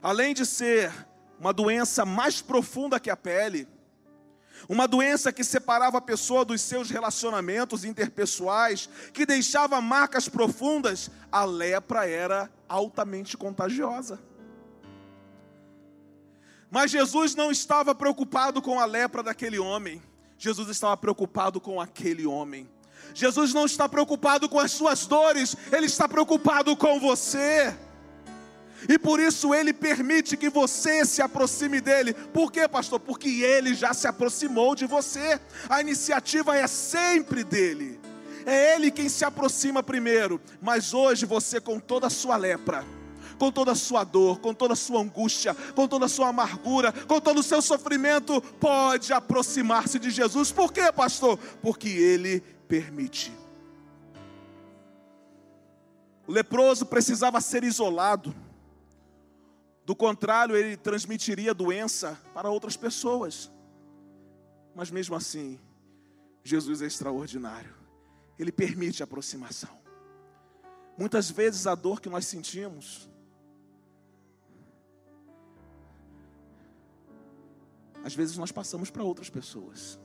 Além 0.00 0.34
de 0.34 0.46
ser 0.46 0.92
uma 1.38 1.52
doença 1.52 2.04
mais 2.04 2.40
profunda 2.40 3.00
que 3.00 3.10
a 3.10 3.16
pele, 3.16 3.68
uma 4.68 4.86
doença 4.86 5.32
que 5.32 5.44
separava 5.44 5.98
a 5.98 6.02
pessoa 6.02 6.44
dos 6.44 6.60
seus 6.60 6.88
relacionamentos 6.88 7.84
interpessoais, 7.84 8.88
que 9.12 9.26
deixava 9.26 9.80
marcas 9.80 10.28
profundas, 10.28 11.10
a 11.30 11.44
lepra 11.44 12.08
era 12.08 12.50
altamente 12.68 13.36
contagiosa. 13.36 14.18
Mas 16.70 16.90
Jesus 16.90 17.34
não 17.34 17.50
estava 17.50 17.94
preocupado 17.94 18.60
com 18.60 18.78
a 18.80 18.84
lepra 18.84 19.22
daquele 19.22 19.58
homem. 19.58 20.02
Jesus 20.38 20.68
estava 20.68 20.96
preocupado 20.96 21.60
com 21.60 21.80
aquele 21.80 22.26
homem. 22.26 22.68
Jesus 23.14 23.54
não 23.54 23.64
está 23.64 23.88
preocupado 23.88 24.48
com 24.48 24.58
as 24.58 24.72
suas 24.72 25.06
dores, 25.06 25.56
ele 25.72 25.86
está 25.86 26.08
preocupado 26.08 26.76
com 26.76 27.00
você. 27.00 27.74
E 28.88 28.98
por 28.98 29.18
isso 29.18 29.54
ele 29.54 29.72
permite 29.72 30.36
que 30.36 30.50
você 30.50 31.04
se 31.04 31.22
aproxime 31.22 31.80
dele. 31.80 32.12
Por 32.12 32.52
quê, 32.52 32.68
pastor? 32.68 33.00
Porque 33.00 33.28
ele 33.42 33.74
já 33.74 33.94
se 33.94 34.06
aproximou 34.06 34.74
de 34.74 34.86
você. 34.86 35.40
A 35.68 35.80
iniciativa 35.80 36.56
é 36.56 36.66
sempre 36.66 37.42
dele. 37.42 37.98
É 38.44 38.74
ele 38.74 38.90
quem 38.90 39.08
se 39.08 39.24
aproxima 39.24 39.82
primeiro. 39.82 40.40
Mas 40.60 40.92
hoje 40.92 41.24
você, 41.24 41.60
com 41.60 41.80
toda 41.80 42.06
a 42.06 42.10
sua 42.10 42.36
lepra, 42.36 42.84
com 43.38 43.50
toda 43.50 43.72
a 43.72 43.74
sua 43.74 44.04
dor, 44.04 44.40
com 44.40 44.54
toda 44.54 44.72
a 44.72 44.76
sua 44.76 45.00
angústia, 45.00 45.54
com 45.74 45.86
toda 45.86 46.06
a 46.06 46.08
sua 46.08 46.28
amargura, 46.28 46.92
com 46.92 47.20
todo 47.20 47.38
o 47.40 47.42
seu 47.42 47.60
sofrimento, 47.60 48.40
pode 48.60 49.12
aproximar-se 49.12 49.98
de 49.98 50.10
Jesus. 50.10 50.52
Por 50.52 50.72
quê, 50.72 50.92
pastor? 50.92 51.38
Porque 51.62 51.88
Ele 51.88 52.40
permite. 52.68 53.32
O 56.26 56.32
leproso 56.32 56.86
precisava 56.86 57.40
ser 57.40 57.62
isolado, 57.62 58.34
do 59.86 59.94
contrário, 59.94 60.56
ele 60.56 60.76
transmitiria 60.76 61.54
doença 61.54 62.20
para 62.34 62.50
outras 62.50 62.76
pessoas. 62.76 63.48
Mas 64.74 64.90
mesmo 64.90 65.14
assim, 65.14 65.60
Jesus 66.42 66.82
é 66.82 66.86
extraordinário, 66.86 67.72
Ele 68.36 68.50
permite 68.50 69.00
a 69.00 69.04
aproximação. 69.04 69.70
Muitas 70.98 71.30
vezes 71.30 71.68
a 71.68 71.76
dor 71.76 72.00
que 72.00 72.08
nós 72.08 72.26
sentimos 72.26 73.08
Às 78.06 78.14
vezes 78.14 78.36
nós 78.36 78.52
passamos 78.52 78.88
para 78.88 79.02
outras 79.02 79.28
pessoas. 79.28 79.98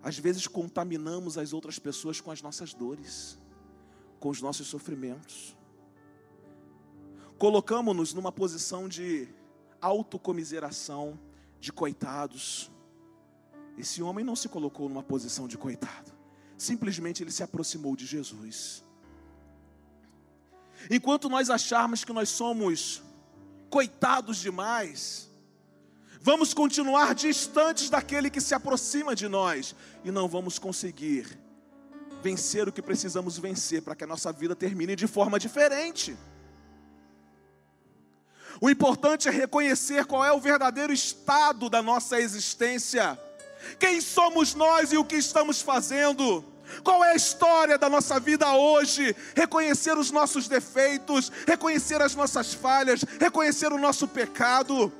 Às 0.00 0.16
vezes 0.16 0.46
contaminamos 0.46 1.36
as 1.36 1.52
outras 1.52 1.76
pessoas 1.76 2.20
com 2.20 2.30
as 2.30 2.40
nossas 2.40 2.72
dores, 2.72 3.36
com 4.20 4.28
os 4.28 4.40
nossos 4.40 4.68
sofrimentos. 4.68 5.56
Colocamos-nos 7.36 8.14
numa 8.14 8.30
posição 8.30 8.88
de 8.88 9.28
autocomiseração, 9.80 11.18
de 11.58 11.72
coitados. 11.72 12.70
Esse 13.76 14.00
homem 14.00 14.24
não 14.24 14.36
se 14.36 14.48
colocou 14.48 14.88
numa 14.88 15.02
posição 15.02 15.48
de 15.48 15.58
coitado, 15.58 16.12
simplesmente 16.56 17.24
ele 17.24 17.32
se 17.32 17.42
aproximou 17.42 17.96
de 17.96 18.06
Jesus. 18.06 18.84
Enquanto 20.88 21.28
nós 21.28 21.50
acharmos 21.50 22.04
que 22.04 22.12
nós 22.12 22.28
somos 22.28 23.02
coitados 23.68 24.36
demais, 24.36 25.33
vamos 26.24 26.54
continuar 26.54 27.14
distantes 27.14 27.90
daquele 27.90 28.30
que 28.30 28.40
se 28.40 28.54
aproxima 28.54 29.14
de 29.14 29.28
nós 29.28 29.76
e 30.02 30.10
não 30.10 30.26
vamos 30.26 30.58
conseguir 30.58 31.38
vencer 32.22 32.66
o 32.66 32.72
que 32.72 32.80
precisamos 32.80 33.36
vencer 33.36 33.82
para 33.82 33.94
que 33.94 34.04
a 34.04 34.06
nossa 34.06 34.32
vida 34.32 34.56
termine 34.56 34.96
de 34.96 35.06
forma 35.06 35.38
diferente. 35.38 36.16
O 38.58 38.70
importante 38.70 39.28
é 39.28 39.30
reconhecer 39.30 40.06
qual 40.06 40.24
é 40.24 40.32
o 40.32 40.40
verdadeiro 40.40 40.94
estado 40.94 41.68
da 41.68 41.82
nossa 41.82 42.18
existência. 42.18 43.20
Quem 43.78 44.00
somos 44.00 44.54
nós 44.54 44.94
e 44.94 44.96
o 44.96 45.04
que 45.04 45.16
estamos 45.16 45.60
fazendo? 45.60 46.42
Qual 46.82 47.04
é 47.04 47.12
a 47.12 47.16
história 47.16 47.76
da 47.76 47.90
nossa 47.90 48.18
vida 48.18 48.50
hoje? 48.54 49.14
Reconhecer 49.36 49.98
os 49.98 50.10
nossos 50.10 50.48
defeitos, 50.48 51.30
reconhecer 51.46 52.00
as 52.00 52.14
nossas 52.14 52.54
falhas, 52.54 53.04
reconhecer 53.20 53.74
o 53.74 53.78
nosso 53.78 54.08
pecado 54.08 54.90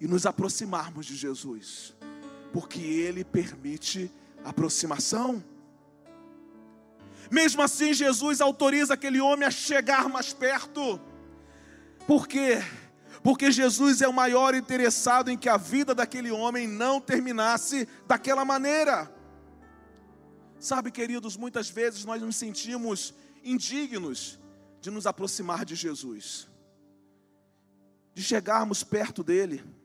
e 0.00 0.06
nos 0.06 0.26
aproximarmos 0.26 1.06
de 1.06 1.16
Jesus, 1.16 1.94
porque 2.52 2.80
Ele 2.80 3.24
permite 3.24 4.10
aproximação. 4.44 5.42
Mesmo 7.30 7.62
assim, 7.62 7.92
Jesus 7.92 8.40
autoriza 8.40 8.94
aquele 8.94 9.20
homem 9.20 9.46
a 9.46 9.50
chegar 9.50 10.08
mais 10.08 10.32
perto. 10.32 11.00
Por 12.06 12.26
quê? 12.26 12.62
Porque 13.22 13.50
Jesus 13.50 14.00
é 14.00 14.08
o 14.08 14.12
maior 14.12 14.54
interessado 14.54 15.30
em 15.30 15.36
que 15.36 15.48
a 15.48 15.56
vida 15.56 15.94
daquele 15.94 16.30
homem 16.30 16.66
não 16.66 17.00
terminasse 17.00 17.86
daquela 18.06 18.44
maneira. 18.44 19.12
Sabe, 20.58 20.90
queridos, 20.90 21.36
muitas 21.36 21.68
vezes 21.68 22.04
nós 22.04 22.22
nos 22.22 22.36
sentimos 22.36 23.14
indignos 23.44 24.38
de 24.80 24.90
nos 24.90 25.06
aproximar 25.06 25.64
de 25.64 25.74
Jesus, 25.74 26.48
de 28.14 28.22
chegarmos 28.22 28.82
perto 28.82 29.22
dEle 29.22 29.77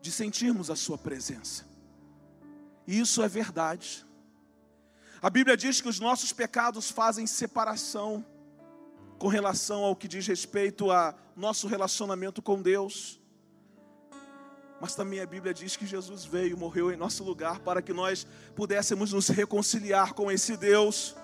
de 0.00 0.10
sentirmos 0.10 0.70
a 0.70 0.76
Sua 0.76 0.98
presença. 0.98 1.64
E 2.86 2.98
isso 2.98 3.22
é 3.22 3.28
verdade. 3.28 4.04
A 5.22 5.28
Bíblia 5.28 5.56
diz 5.56 5.80
que 5.80 5.88
os 5.88 6.00
nossos 6.00 6.32
pecados 6.32 6.90
fazem 6.90 7.26
separação 7.26 8.24
com 9.18 9.28
relação 9.28 9.84
ao 9.84 9.94
que 9.94 10.08
diz 10.08 10.26
respeito 10.26 10.90
a 10.90 11.14
nosso 11.36 11.68
relacionamento 11.68 12.40
com 12.40 12.60
Deus. 12.60 13.20
Mas 14.80 14.94
também 14.94 15.20
a 15.20 15.26
Bíblia 15.26 15.52
diz 15.52 15.76
que 15.76 15.86
Jesus 15.86 16.24
veio, 16.24 16.56
morreu 16.56 16.90
em 16.90 16.96
nosso 16.96 17.22
lugar 17.22 17.60
para 17.60 17.82
que 17.82 17.92
nós 17.92 18.26
pudéssemos 18.56 19.12
nos 19.12 19.28
reconciliar 19.28 20.14
com 20.14 20.32
esse 20.32 20.56
Deus. 20.56 21.14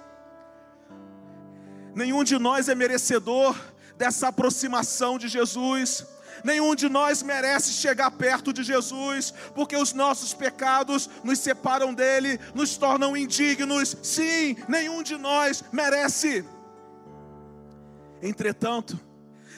Nenhum 1.95 2.23
de 2.23 2.39
nós 2.39 2.69
é 2.69 2.75
merecedor 2.75 3.59
dessa 3.97 4.29
aproximação 4.29 5.17
de 5.17 5.27
Jesus. 5.27 6.07
Nenhum 6.45 6.75
de 6.75 6.89
nós 6.89 7.23
merece 7.23 7.73
chegar 7.73 8.11
perto 8.11 8.53
de 8.53 8.63
Jesus, 8.63 9.33
porque 9.55 9.77
os 9.77 9.93
nossos 9.93 10.35
pecados 10.35 11.09
nos 11.25 11.39
separam 11.39 11.93
dele, 11.95 12.39
nos 12.55 12.77
tornam 12.77 13.17
indignos. 13.17 13.97
Sim, 14.03 14.57
nenhum 14.69 15.03
de 15.03 15.17
nós 15.17 15.65
merece. 15.73 16.45
Entretanto, 18.23 18.99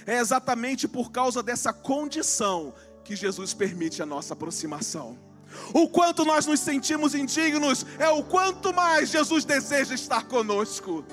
é 0.07 0.19
exatamente 0.19 0.89
por 0.89 1.11
causa 1.11 1.43
dessa 1.43 1.73
condição 1.73 2.75
que 3.05 3.15
Jesus 3.15 3.55
permite 3.55 4.03
a 4.03 4.07
nossa 4.07 4.35
aproximação. 4.35 5.19
O 5.73 5.89
quanto 5.89 6.25
nós 6.25 6.47
nos 6.47 6.61
sentimos 6.61 7.15
indignos 7.15 7.85
é 7.99 8.09
o 8.09 8.23
quanto 8.23 8.73
mais 8.73 9.11
Jesus 9.11 9.45
deseja 9.45 9.95
estar 9.95 10.25
conosco. 10.25 11.05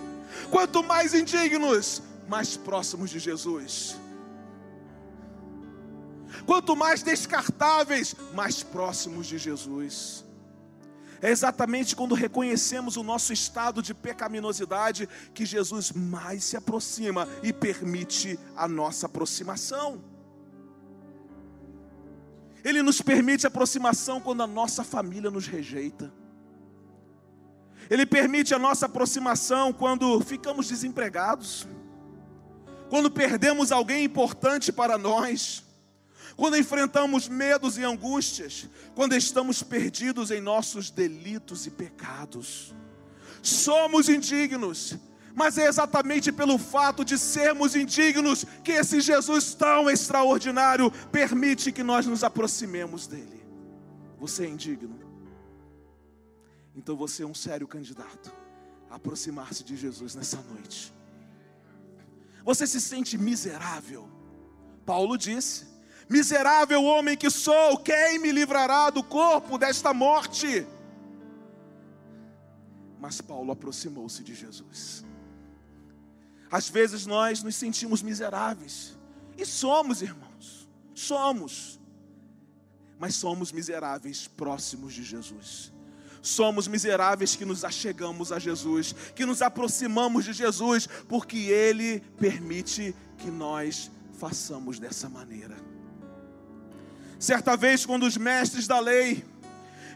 Quanto 0.52 0.84
mais 0.84 1.14
indignos, 1.14 2.02
mais 2.28 2.58
próximos 2.58 3.10
de 3.10 3.20
Jesus. 3.20 3.96
Quanto 6.46 6.76
mais 6.76 7.02
descartáveis, 7.02 8.16
mais 8.34 8.62
próximos 8.62 9.26
de 9.26 9.38
Jesus. 9.38 10.24
É 11.22 11.32
exatamente 11.32 11.96
quando 11.96 12.14
reconhecemos 12.14 12.98
o 12.98 13.04
nosso 13.04 13.34
estado 13.34 13.82
de 13.82 13.96
pecaminosidade 13.96 15.10
que 15.34 15.46
Jesus 15.46 15.92
mais 15.92 16.44
se 16.44 16.56
aproxima 16.56 17.28
e 17.42 17.52
permite 17.52 18.38
a 18.56 18.68
nossa 18.68 19.08
aproximação. 19.08 20.04
Ele 22.64 22.84
nos 22.84 23.02
permite 23.02 23.48
aproximação 23.48 24.20
quando 24.20 24.44
a 24.44 24.48
nossa 24.48 24.84
família 24.84 25.32
nos 25.32 25.48
rejeita. 25.48 26.14
Ele 27.90 28.06
permite 28.06 28.54
a 28.54 28.60
nossa 28.60 28.86
aproximação 28.86 29.74
quando 29.74 30.20
ficamos 30.22 30.68
desempregados, 30.68 31.68
quando 32.90 33.10
perdemos 33.10 33.72
alguém 33.72 34.04
importante 34.04 34.72
para 34.72 34.98
nós 34.98 35.65
quando 36.36 36.58
enfrentamos 36.58 37.28
medos 37.28 37.78
e 37.78 37.84
angústias, 37.84 38.68
quando 38.94 39.16
estamos 39.16 39.64
perdidos 39.64 40.32
em 40.32 40.42
nossos 40.42 40.90
delitos 40.90 41.66
e 41.66 41.72
pecados. 41.72 42.74
Somos 43.42 44.10
indignos, 44.10 44.98
mas 45.34 45.58
é 45.58 45.68
exatamente 45.68 46.32
pelo 46.32 46.58
fato 46.58 47.06
de 47.06 47.18
sermos 47.18 47.76
indignos 47.76 48.46
que 48.64 48.72
esse 48.72 49.00
Jesus 49.00 49.54
tão 49.54 49.90
extraordinário 49.90 50.92
permite 51.12 51.72
que 51.72 51.84
nós 51.84 52.06
nos 52.06 52.24
aproximemos 52.24 53.08
dele. 53.08 53.46
Você 54.20 54.46
é 54.46 54.50
indigno? 54.50 55.00
Então 56.76 56.96
você 56.96 57.24
é 57.24 57.26
um 57.26 57.34
sério 57.34 57.68
candidato 57.68 58.32
a 58.90 58.96
aproximar-se 58.96 59.64
de 59.64 59.78
Jesus 59.78 60.16
nessa 60.16 60.42
noite. 60.42 60.94
Você 62.44 62.68
se 62.68 62.82
sente 62.82 63.18
miserável? 63.18 64.10
Paulo 64.86 65.18
disse: 65.18 65.75
Miserável 66.08 66.84
homem 66.84 67.18
que 67.18 67.30
sou, 67.30 67.78
quem 67.78 68.20
me 68.20 68.32
livrará 68.32 68.90
do 68.90 69.04
corpo 69.04 69.58
desta 69.58 69.94
morte? 69.94 70.66
Mas 73.00 73.22
Paulo 73.22 73.52
aproximou-se 73.52 74.24
de 74.24 74.36
Jesus. 74.36 75.04
Às 76.52 76.70
vezes 76.70 77.06
nós 77.06 77.42
nos 77.42 77.56
sentimos 77.56 78.02
miseráveis, 78.02 78.98
e 79.38 79.46
somos, 79.46 80.02
irmãos, 80.02 80.70
somos, 80.94 81.80
mas 83.00 83.16
somos 83.16 83.52
miseráveis 83.52 84.28
próximos 84.28 84.94
de 84.94 85.04
Jesus. 85.04 85.74
Somos 86.22 86.68
miseráveis 86.68 87.36
que 87.36 87.46
nos 87.46 87.64
achegamos 87.64 88.32
a 88.32 88.40
Jesus, 88.40 88.94
que 89.16 89.26
nos 89.26 89.42
aproximamos 89.42 90.26
de 90.26 90.34
Jesus, 90.34 90.88
porque 91.08 91.38
Ele 91.38 92.00
permite 92.18 92.96
que 93.18 93.30
nós 93.30 93.92
façamos 94.18 94.80
dessa 94.80 95.08
maneira. 95.10 95.56
Certa 97.20 97.56
vez, 97.56 97.86
quando 97.86 98.04
os 98.04 98.18
mestres 98.18 98.68
da 98.68 98.80
lei 98.80 99.24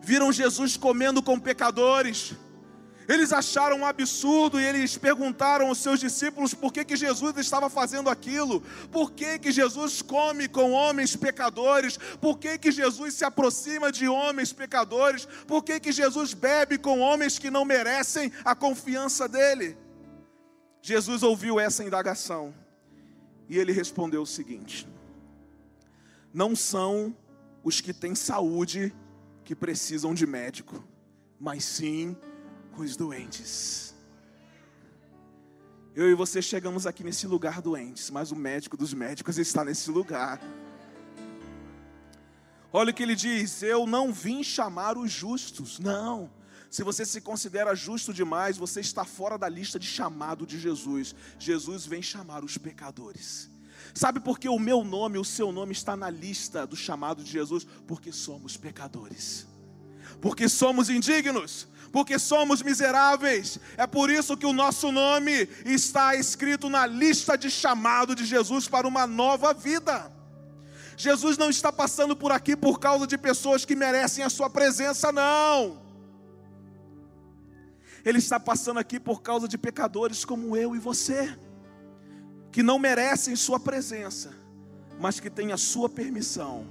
viram 0.01 0.31
Jesus 0.31 0.77
comendo 0.77 1.21
com 1.21 1.39
pecadores, 1.39 2.33
eles 3.09 3.33
acharam 3.33 3.77
um 3.77 3.85
absurdo 3.87 4.61
e 4.61 4.63
eles 4.63 4.95
perguntaram 4.95 5.67
aos 5.67 5.79
seus 5.79 5.99
discípulos 5.99 6.53
por 6.53 6.71
que, 6.71 6.85
que 6.85 6.95
Jesus 6.95 7.35
estava 7.37 7.67
fazendo 7.67 8.07
aquilo, 8.07 8.61
por 8.91 9.11
que, 9.11 9.39
que 9.39 9.51
Jesus 9.51 10.03
come 10.03 10.47
com 10.47 10.73
homens 10.73 11.15
pecadores, 11.15 11.97
por 12.21 12.37
que, 12.37 12.59
que 12.59 12.71
Jesus 12.71 13.15
se 13.15 13.25
aproxima 13.25 13.91
de 13.91 14.07
homens 14.07 14.53
pecadores, 14.53 15.27
por 15.47 15.63
que, 15.63 15.79
que 15.79 15.91
Jesus 15.91 16.35
bebe 16.35 16.77
com 16.77 16.99
homens 16.99 17.39
que 17.39 17.49
não 17.49 17.65
merecem 17.65 18.31
a 18.45 18.53
confiança 18.53 19.27
dele. 19.27 19.75
Jesus 20.79 21.23
ouviu 21.23 21.59
essa 21.59 21.83
indagação 21.83 22.53
e 23.49 23.57
ele 23.57 23.71
respondeu 23.71 24.21
o 24.21 24.27
seguinte: 24.27 24.87
não 26.33 26.55
são 26.55 27.15
os 27.63 27.81
que 27.81 27.93
têm 27.93 28.15
saúde 28.15 28.93
que 29.43 29.55
precisam 29.55 30.13
de 30.13 30.25
médico, 30.25 30.83
mas 31.39 31.63
sim 31.63 32.15
os 32.77 32.95
doentes. 32.95 33.95
Eu 35.95 36.09
e 36.09 36.13
você 36.13 36.41
chegamos 36.41 36.85
aqui 36.85 37.03
nesse 37.03 37.27
lugar 37.27 37.61
doentes, 37.61 38.09
mas 38.09 38.31
o 38.31 38.35
médico 38.35 38.77
dos 38.77 38.93
médicos 38.93 39.37
está 39.37 39.65
nesse 39.65 39.91
lugar. 39.91 40.39
Olha 42.71 42.91
o 42.91 42.93
que 42.93 43.03
ele 43.03 43.15
diz: 43.15 43.63
Eu 43.63 43.87
não 43.87 44.13
vim 44.13 44.43
chamar 44.43 44.97
os 44.97 45.11
justos, 45.11 45.79
não. 45.79 46.31
Se 46.69 46.83
você 46.83 47.03
se 47.03 47.19
considera 47.19 47.73
justo 47.73 48.13
demais, 48.13 48.55
você 48.55 48.79
está 48.79 49.03
fora 49.03 49.37
da 49.37 49.49
lista 49.49 49.79
de 49.79 49.87
chamado 49.87 50.45
de 50.45 50.59
Jesus. 50.59 51.15
Jesus 51.39 51.87
vem 51.87 52.01
chamar 52.01 52.43
os 52.43 52.57
pecadores. 52.57 53.49
Sabe 53.93 54.19
por 54.19 54.39
que 54.39 54.47
o 54.47 54.59
meu 54.59 54.83
nome, 54.83 55.17
o 55.17 55.25
seu 55.25 55.51
nome 55.51 55.71
está 55.71 55.95
na 55.95 56.09
lista 56.09 56.65
do 56.65 56.75
chamado 56.75 57.23
de 57.23 57.31
Jesus? 57.31 57.65
Porque 57.87 58.11
somos 58.11 58.57
pecadores. 58.57 59.47
Porque 60.21 60.47
somos 60.49 60.89
indignos, 60.89 61.67
porque 61.91 62.19
somos 62.19 62.61
miseráveis. 62.61 63.59
É 63.77 63.87
por 63.87 64.09
isso 64.09 64.37
que 64.37 64.45
o 64.45 64.53
nosso 64.53 64.91
nome 64.91 65.49
está 65.65 66.15
escrito 66.15 66.69
na 66.69 66.85
lista 66.85 67.37
de 67.37 67.49
chamado 67.49 68.15
de 68.15 68.25
Jesus 68.25 68.67
para 68.67 68.87
uma 68.87 69.07
nova 69.07 69.53
vida. 69.53 70.11
Jesus 70.97 71.37
não 71.37 71.49
está 71.49 71.71
passando 71.71 72.15
por 72.15 72.31
aqui 72.31 72.55
por 72.55 72.79
causa 72.79 73.07
de 73.07 73.17
pessoas 73.17 73.63
que 73.63 73.75
merecem 73.75 74.23
a 74.23 74.29
sua 74.29 74.49
presença, 74.49 75.11
não. 75.11 75.81
Ele 78.03 78.17
está 78.17 78.39
passando 78.39 78.79
aqui 78.79 78.99
por 78.99 79.21
causa 79.21 79.47
de 79.47 79.57
pecadores 79.57 80.25
como 80.25 80.55
eu 80.55 80.75
e 80.75 80.79
você 80.79 81.37
que 82.51 82.63
não 82.63 82.79
merecem 82.79 83.35
Sua 83.35 83.59
presença, 83.59 84.33
mas 84.99 85.19
que 85.19 85.29
têm 85.29 85.51
a 85.51 85.57
Sua 85.57 85.89
permissão 85.89 86.67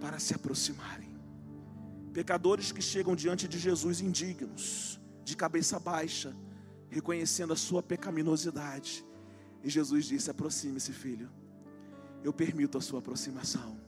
para 0.00 0.18
se 0.18 0.34
aproximarem. 0.34 1.16
Pecadores 2.12 2.72
que 2.72 2.82
chegam 2.82 3.14
diante 3.14 3.46
de 3.46 3.58
Jesus 3.58 4.00
indignos, 4.00 5.00
de 5.24 5.36
cabeça 5.36 5.78
baixa, 5.78 6.34
reconhecendo 6.88 7.52
a 7.52 7.56
sua 7.56 7.82
pecaminosidade. 7.82 9.04
E 9.62 9.68
Jesus 9.68 10.06
disse: 10.06 10.30
aproxime-se, 10.30 10.92
filho, 10.92 11.30
eu 12.24 12.32
permito 12.32 12.78
a 12.78 12.80
sua 12.80 13.00
aproximação. 13.00 13.78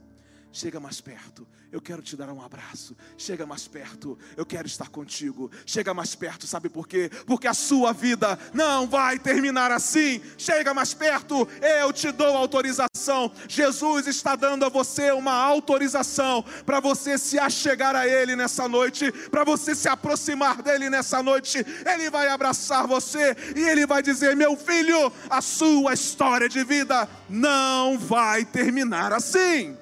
Chega 0.52 0.80
mais 0.80 1.00
perto, 1.00 1.46
eu 1.70 1.80
quero 1.80 2.02
te 2.02 2.16
dar 2.16 2.28
um 2.28 2.42
abraço. 2.42 2.96
Chega 3.16 3.46
mais 3.46 3.68
perto, 3.68 4.18
eu 4.36 4.44
quero 4.44 4.66
estar 4.66 4.88
contigo. 4.88 5.48
Chega 5.64 5.94
mais 5.94 6.16
perto, 6.16 6.44
sabe 6.44 6.68
por 6.68 6.88
quê? 6.88 7.08
Porque 7.24 7.46
a 7.46 7.54
sua 7.54 7.92
vida 7.92 8.36
não 8.52 8.88
vai 8.88 9.16
terminar 9.16 9.70
assim. 9.70 10.20
Chega 10.36 10.74
mais 10.74 10.92
perto, 10.92 11.46
eu 11.80 11.92
te 11.92 12.10
dou 12.10 12.36
autorização. 12.36 13.30
Jesus 13.48 14.08
está 14.08 14.34
dando 14.34 14.64
a 14.64 14.68
você 14.68 15.12
uma 15.12 15.32
autorização 15.32 16.44
para 16.66 16.80
você 16.80 17.16
se 17.16 17.38
achegar 17.38 17.94
a 17.94 18.08
Ele 18.08 18.34
nessa 18.34 18.68
noite, 18.68 19.12
para 19.30 19.44
você 19.44 19.72
se 19.72 19.88
aproximar 19.88 20.62
dele 20.62 20.90
nessa 20.90 21.22
noite. 21.22 21.64
Ele 21.86 22.10
vai 22.10 22.26
abraçar 22.26 22.88
você 22.88 23.36
e 23.54 23.60
ele 23.60 23.86
vai 23.86 24.02
dizer: 24.02 24.34
Meu 24.34 24.56
filho, 24.56 25.12
a 25.28 25.40
sua 25.40 25.94
história 25.94 26.48
de 26.48 26.64
vida 26.64 27.08
não 27.28 27.96
vai 27.96 28.44
terminar 28.44 29.12
assim. 29.12 29.78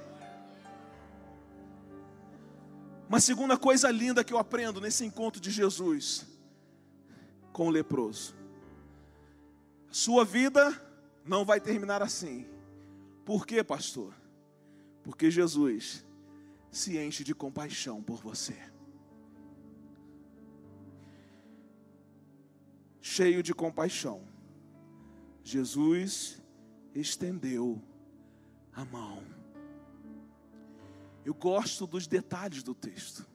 Uma 3.09 3.21
segunda 3.21 3.57
coisa 3.57 3.91
linda 3.91 4.23
que 4.23 4.35
eu 4.35 4.39
aprendo 4.39 4.83
nesse 4.83 5.03
encontro 5.03 5.41
de 5.41 5.51
Jesus 5.51 6.27
com 7.55 7.69
o 7.69 7.71
leproso. 7.71 8.37
Sua 9.91 10.27
vida 10.27 10.79
não 11.25 11.43
vai 11.43 11.59
terminar 11.59 12.03
assim. 12.03 12.47
Por 13.25 13.47
quê, 13.47 13.65
pastor? 13.65 14.15
Porque 15.03 15.31
Jesus 15.31 16.05
se 16.71 16.99
enche 16.99 17.25
de 17.25 17.35
compaixão 17.35 18.03
por 18.03 18.21
você. 18.21 18.57
Cheio 23.01 23.43
de 23.43 23.55
compaixão, 23.55 24.23
Jesus 25.43 26.43
estendeu 26.95 27.83
a 28.71 28.85
mão 28.85 29.38
eu 31.29 31.35
gosto 31.35 31.87
dos 31.87 32.07
detalhes 32.07 32.63
do 32.63 32.75
texto. 32.75 33.27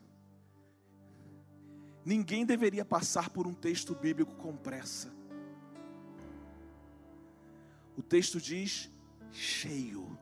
Ninguém 2.04 2.44
deveria 2.44 2.84
passar 2.84 3.30
por 3.30 3.46
um 3.46 3.54
texto 3.54 3.94
bíblico 3.94 4.34
com 4.34 4.58
pressa. 4.58 5.14
O 7.96 8.02
texto 8.02 8.42
diz 8.42 8.90
cheio 9.32 10.18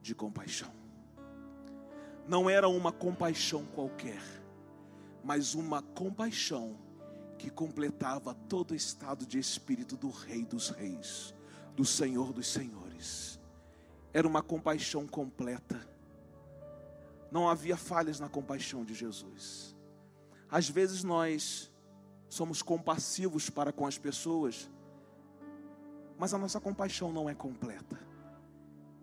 de 0.00 0.14
compaixão. 0.14 0.72
Não 2.26 2.48
era 2.48 2.66
uma 2.70 2.90
compaixão 2.90 3.66
qualquer, 3.66 4.22
mas 5.22 5.52
uma 5.52 5.82
compaixão 5.82 6.74
que 7.36 7.50
completava 7.50 8.32
todo 8.32 8.70
o 8.70 8.74
estado 8.74 9.26
de 9.26 9.38
espírito 9.38 9.94
do 9.94 10.08
Rei 10.08 10.42
dos 10.42 10.70
Reis, 10.70 11.34
do 11.76 11.84
Senhor 11.84 12.32
dos 12.32 12.46
Senhores. 12.46 13.38
Era 14.10 14.26
uma 14.26 14.40
compaixão 14.42 15.06
completa 15.06 15.86
não 17.30 17.48
havia 17.48 17.76
falhas 17.76 18.18
na 18.18 18.28
compaixão 18.28 18.84
de 18.84 18.94
Jesus. 18.94 19.76
Às 20.50 20.68
vezes 20.68 21.04
nós 21.04 21.70
somos 22.28 22.62
compassivos 22.62 23.50
para 23.50 23.72
com 23.72 23.86
as 23.86 23.98
pessoas, 23.98 24.70
mas 26.18 26.32
a 26.34 26.38
nossa 26.38 26.60
compaixão 26.60 27.12
não 27.12 27.28
é 27.28 27.34
completa. 27.34 27.98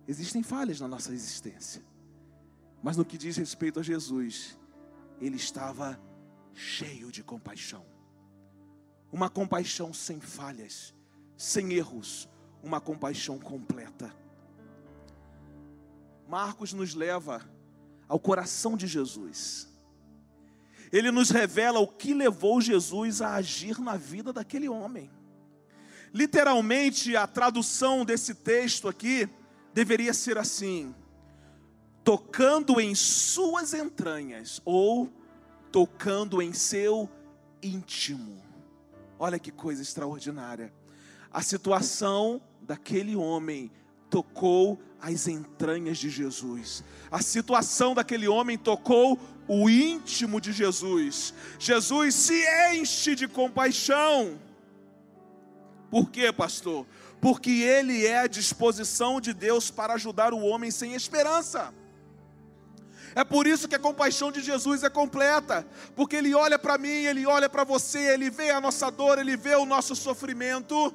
Existem 0.08 0.44
falhas 0.44 0.80
na 0.80 0.88
nossa 0.88 1.14
existência, 1.14 1.84
mas 2.82 2.98
no 2.98 3.06
que 3.06 3.18
diz 3.18 3.38
respeito 3.38 3.80
a 3.80 3.84
Jesus, 3.84 4.58
ele 5.20 5.36
estava 5.36 6.00
cheio 6.54 7.12
de 7.12 7.24
compaixão. 7.24 7.86
Uma 9.12 9.30
compaixão 9.30 9.94
sem 9.94 10.20
falhas, 10.20 10.94
sem 11.38 11.74
erros, 11.74 12.30
uma 12.62 12.82
compaixão 12.82 13.40
completa. 13.40 14.14
Marcos 16.28 16.74
nos 16.74 16.96
leva 16.96 17.42
ao 18.08 18.20
coração 18.20 18.78
de 18.78 18.88
Jesus. 18.88 19.68
Ele 20.92 21.12
nos 21.12 21.30
revela 21.30 21.80
o 21.80 21.88
que 21.88 22.14
levou 22.14 22.62
Jesus 22.62 23.22
a 23.22 23.36
agir 23.36 23.80
na 23.80 23.98
vida 23.98 24.32
daquele 24.32 24.70
homem. 24.70 25.12
Literalmente, 26.14 27.16
a 27.16 27.28
tradução 27.28 28.06
desse 28.06 28.34
texto 28.34 28.88
aqui 28.88 29.28
deveria 29.74 30.14
ser 30.14 30.38
assim: 30.38 30.96
tocando 32.04 32.80
em 32.80 32.96
suas 32.96 33.74
entranhas, 33.74 34.62
ou 34.64 35.12
tocando 35.72 36.42
em 36.42 36.54
seu 36.54 37.10
íntimo. 37.62 38.42
Olha 39.20 39.40
que 39.40 39.52
coisa 39.52 39.82
extraordinária. 39.82 40.74
A 41.32 41.42
situação 41.42 42.42
daquele 42.62 43.16
homem 43.16 43.70
tocou 44.10 44.80
as 45.06 45.28
entranhas 45.28 46.00
de 46.00 46.10
Jesus. 46.10 46.84
A 47.12 47.22
situação 47.22 47.94
daquele 47.94 48.28
homem 48.28 48.58
tocou 48.58 49.20
o 49.48 49.70
íntimo 49.70 50.42
de 50.42 50.52
Jesus. 50.52 51.32
Jesus 51.60 52.16
se 52.16 52.44
enche 52.74 53.14
de 53.14 53.28
compaixão. 53.28 54.40
Por 55.92 56.10
quê, 56.10 56.34
pastor? 56.34 56.88
Porque 57.22 57.52
ele 57.52 58.04
é 58.04 58.22
a 58.22 58.28
disposição 58.28 59.22
de 59.22 59.32
Deus 59.32 59.70
para 59.70 59.94
ajudar 59.94 60.34
o 60.34 60.40
homem 60.40 60.72
sem 60.72 60.96
esperança. 60.96 61.72
É 63.14 63.24
por 63.24 63.46
isso 63.46 63.68
que 63.68 63.76
a 63.76 63.80
compaixão 63.80 64.32
de 64.32 64.42
Jesus 64.42 64.84
é 64.84 64.90
completa, 64.90 65.66
porque 65.96 66.16
ele 66.16 66.34
olha 66.34 66.58
para 66.58 66.80
mim, 66.80 66.90
ele 66.90 67.28
olha 67.28 67.48
para 67.48 67.64
você, 67.64 68.00
ele 68.00 68.32
vê 68.32 68.50
a 68.50 68.60
nossa 68.60 68.90
dor, 68.90 69.20
ele 69.20 69.38
vê 69.38 69.56
o 69.56 69.68
nosso 69.68 69.96
sofrimento 69.96 70.94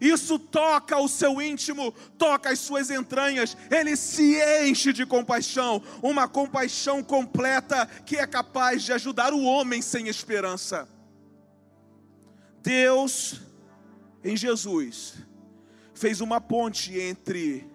isso 0.00 0.38
toca 0.38 0.98
o 0.98 1.08
seu 1.08 1.40
íntimo, 1.40 1.92
toca 2.16 2.50
as 2.50 2.58
suas 2.58 2.90
entranhas, 2.90 3.56
ele 3.70 3.96
se 3.96 4.38
enche 4.62 4.92
de 4.92 5.04
compaixão, 5.04 5.82
uma 6.02 6.28
compaixão 6.28 7.02
completa 7.02 7.86
que 8.04 8.16
é 8.16 8.26
capaz 8.26 8.82
de 8.82 8.92
ajudar 8.92 9.32
o 9.32 9.42
homem 9.42 9.82
sem 9.82 10.08
esperança. 10.08 10.88
Deus, 12.62 13.40
em 14.22 14.36
Jesus, 14.36 15.14
fez 15.94 16.20
uma 16.20 16.40
ponte 16.40 16.98
entre 16.98 17.68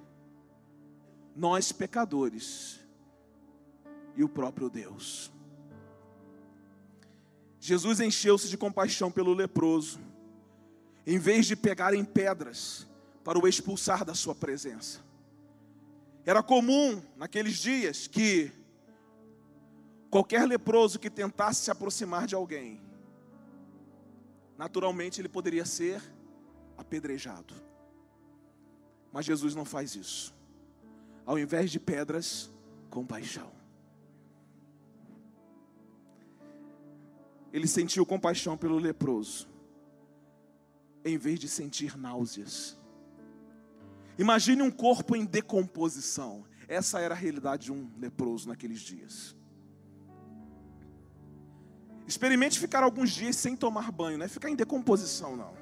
nós 1.35 1.71
pecadores 1.71 2.79
e 4.15 4.23
o 4.23 4.29
próprio 4.29 4.69
Deus. 4.69 5.31
Jesus 7.59 7.99
encheu-se 8.01 8.49
de 8.49 8.57
compaixão 8.57 9.09
pelo 9.09 9.33
leproso 9.33 9.99
em 11.05 11.19
vez 11.19 11.45
de 11.45 11.55
pegarem 11.55 12.03
pedras 12.03 12.87
para 13.23 13.37
o 13.37 13.47
expulsar 13.47 14.05
da 14.05 14.13
sua 14.13 14.33
presença. 14.33 14.99
Era 16.25 16.41
comum 16.41 17.01
naqueles 17.17 17.57
dias 17.57 18.07
que 18.07 18.51
qualquer 20.09 20.47
leproso 20.47 20.99
que 20.99 21.09
tentasse 21.09 21.63
se 21.63 21.71
aproximar 21.71 22.25
de 22.25 22.35
alguém, 22.35 22.81
naturalmente 24.57 25.19
ele 25.19 25.27
poderia 25.27 25.65
ser 25.65 26.01
apedrejado. 26.77 27.53
Mas 29.11 29.25
Jesus 29.25 29.53
não 29.53 29.65
faz 29.65 29.95
isso. 29.95 30.33
Ao 31.25 31.37
invés 31.37 31.71
de 31.71 31.79
pedras, 31.79 32.51
compaixão. 32.89 33.51
Ele 37.51 37.67
sentiu 37.67 38.05
compaixão 38.05 38.57
pelo 38.57 38.79
leproso 38.79 39.52
em 41.05 41.17
vez 41.17 41.39
de 41.39 41.47
sentir 41.47 41.97
náuseas. 41.97 42.77
Imagine 44.17 44.61
um 44.61 44.71
corpo 44.71 45.15
em 45.15 45.25
decomposição. 45.25 46.45
Essa 46.67 46.99
era 46.99 47.13
a 47.13 47.17
realidade 47.17 47.65
de 47.65 47.71
um 47.71 47.91
leproso 47.97 48.47
naqueles 48.47 48.79
dias. 48.79 49.35
Experimente 52.05 52.59
ficar 52.59 52.83
alguns 52.83 53.11
dias 53.11 53.35
sem 53.35 53.55
tomar 53.55 53.91
banho, 53.91 54.17
não 54.17 54.25
é 54.25 54.29
ficar 54.29 54.49
em 54.49 54.55
decomposição, 54.55 55.35
não. 55.35 55.53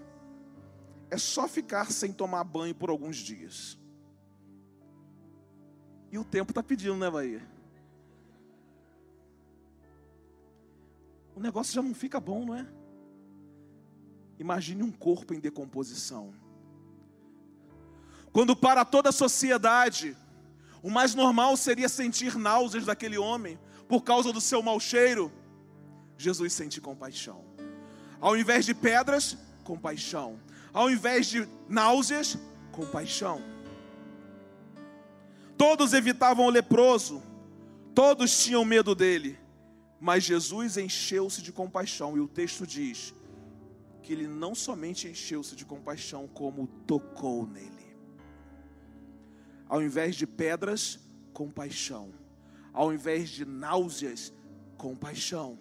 É 1.10 1.18
só 1.18 1.48
ficar 1.48 1.92
sem 1.92 2.12
tomar 2.12 2.44
banho 2.44 2.74
por 2.74 2.90
alguns 2.90 3.18
dias. 3.18 3.78
E 6.12 6.18
o 6.18 6.26
tempo 6.26 6.52
está 6.52 6.62
pedindo, 6.62 6.98
né, 6.98 7.10
Bahia? 7.10 7.42
O 11.36 11.40
negócio 11.40 11.74
já 11.74 11.82
não 11.82 11.94
fica 11.94 12.20
bom, 12.20 12.46
não 12.46 12.56
é? 12.56 12.68
Imagine 14.42 14.82
um 14.82 14.92
corpo 14.92 15.36
em 15.36 15.40
decomposição. 15.40 16.34
Quando 18.34 18.56
para 18.56 18.84
toda 18.84 19.10
a 19.10 19.12
sociedade, 19.12 20.18
o 20.82 20.90
mais 20.90 21.14
normal 21.14 21.56
seria 21.56 21.88
sentir 21.88 22.36
náuseas 22.36 22.88
daquele 22.88 23.20
homem 23.20 23.60
por 23.88 24.02
causa 24.02 24.34
do 24.34 24.42
seu 24.42 24.64
mau 24.64 24.80
cheiro, 24.80 25.32
Jesus 26.18 26.54
sente 26.54 26.82
compaixão. 26.82 27.46
Ao 28.20 28.36
invés 28.36 28.66
de 28.66 28.74
pedras, 28.74 29.38
compaixão. 29.64 30.40
Ao 30.74 30.90
invés 30.90 31.28
de 31.28 31.48
náuseas, 31.70 32.36
compaixão. 32.72 33.44
Todos 35.56 35.94
evitavam 35.94 36.48
o 36.48 36.50
leproso, 36.50 37.22
todos 37.94 38.44
tinham 38.44 38.66
medo 38.66 38.96
dele, 38.96 39.38
mas 40.00 40.24
Jesus 40.24 40.78
encheu-se 40.78 41.44
de 41.44 41.52
compaixão, 41.52 42.18
e 42.18 42.20
o 42.20 42.28
texto 42.28 42.66
diz 42.66 43.14
que 44.02 44.12
ele 44.14 44.28
não 44.28 44.54
somente 44.56 45.08
encheu-se 45.08 45.56
de 45.56 45.66
compaixão, 45.66 46.28
como 46.28 46.68
tocou 46.88 47.46
nele. 47.46 47.96
Ao 49.68 49.82
invés 49.82 50.16
de 50.16 50.28
pedras, 50.28 51.00
compaixão. 51.34 52.14
Ao 52.74 52.94
invés 52.94 53.30
de 53.30 53.46
náuseas, 53.46 54.34
compaixão. 54.78 55.60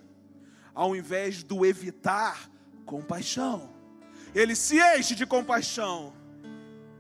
Ao 0.75 0.97
invés 0.97 1.43
do 1.43 1.65
evitar, 1.65 2.51
compaixão. 2.85 3.71
Ele 4.35 4.55
se 4.55 4.79
enche 4.97 5.15
de 5.15 5.27
compaixão 5.27 6.13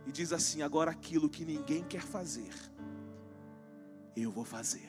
e 0.06 0.12
diz 0.12 0.32
assim: 0.32 0.62
agora 0.62 0.90
aquilo 0.90 1.28
que 1.28 1.44
ninguém 1.44 1.84
quer 1.84 2.02
fazer, 2.02 2.52
eu 4.16 4.30
vou 4.30 4.44
fazer. 4.44 4.88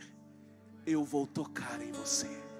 Eu 0.83 1.03
vou 1.03 1.27
tocar 1.27 1.79
em 1.81 1.91
você. 1.91 2.50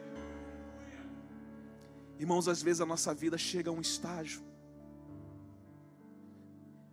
Irmãos, 2.22 2.48
às 2.48 2.62
vezes 2.62 2.80
a 2.82 2.86
nossa 2.86 3.16
vida 3.16 3.36
chega 3.36 3.72
a 3.72 3.74
um 3.74 3.82
estágio 3.82 4.44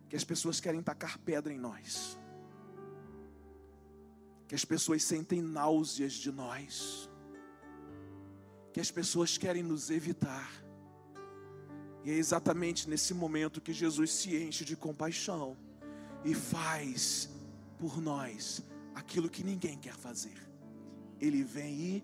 que 0.09 0.15
as 0.15 0.23
pessoas 0.23 0.59
querem 0.59 0.81
tacar 0.81 1.19
pedra 1.19 1.53
em 1.53 1.59
nós, 1.59 2.17
que 4.47 4.55
as 4.55 4.65
pessoas 4.65 5.03
sentem 5.03 5.39
náuseas 5.39 6.13
de 6.13 6.31
nós, 6.31 7.07
que 8.73 8.79
as 8.79 8.89
pessoas 8.89 9.37
querem 9.37 9.61
nos 9.61 9.91
evitar. 9.91 10.49
E 12.03 12.09
é 12.09 12.15
exatamente 12.15 12.89
nesse 12.89 13.13
momento 13.13 13.61
que 13.61 13.71
Jesus 13.71 14.11
se 14.11 14.35
enche 14.35 14.65
de 14.65 14.75
compaixão 14.75 15.55
e 16.25 16.33
faz 16.33 17.29
por 17.77 18.01
nós 18.01 18.63
aquilo 18.95 19.29
que 19.29 19.43
ninguém 19.43 19.77
quer 19.77 19.95
fazer. 19.95 20.41
Ele 21.21 21.43
vem 21.43 21.79
e 21.79 22.03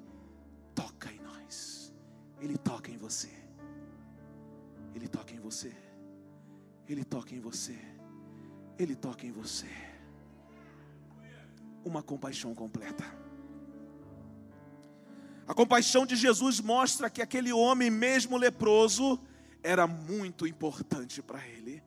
toca. 0.75 1.14
Ele 2.45 2.57
toca 2.59 2.91
em 2.91 2.97
você. 2.97 3.31
Ele 4.93 5.07
toca 5.07 5.33
em 5.33 5.39
você. 5.39 5.75
Ele 6.87 7.03
toca 7.03 7.33
em 7.33 7.39
você. 7.39 7.75
Ele 8.77 8.95
toca 8.95 9.25
em 9.25 9.31
você. 9.31 9.65
Uma 11.83 12.03
compaixão 12.03 12.53
completa. 12.53 13.03
A 15.47 15.55
compaixão 15.55 16.05
de 16.05 16.15
Jesus 16.15 16.59
mostra 16.59 17.09
que 17.09 17.19
aquele 17.19 17.51
homem, 17.51 17.89
mesmo 17.89 18.37
leproso, 18.37 19.19
era 19.63 19.87
muito 19.87 20.45
importante 20.45 21.23
para 21.23 21.43
ele. 21.47 21.81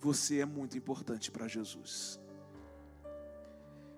Você 0.00 0.40
é 0.40 0.44
muito 0.44 0.76
importante 0.76 1.30
para 1.30 1.46
Jesus. 1.46 2.18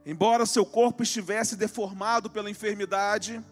Embora 0.09 0.47
seu 0.47 0.65
corpo 0.65 1.03
estivesse 1.03 1.55
deformado 1.55 2.31
pela 2.31 2.51
enfermidade, 2.51 3.45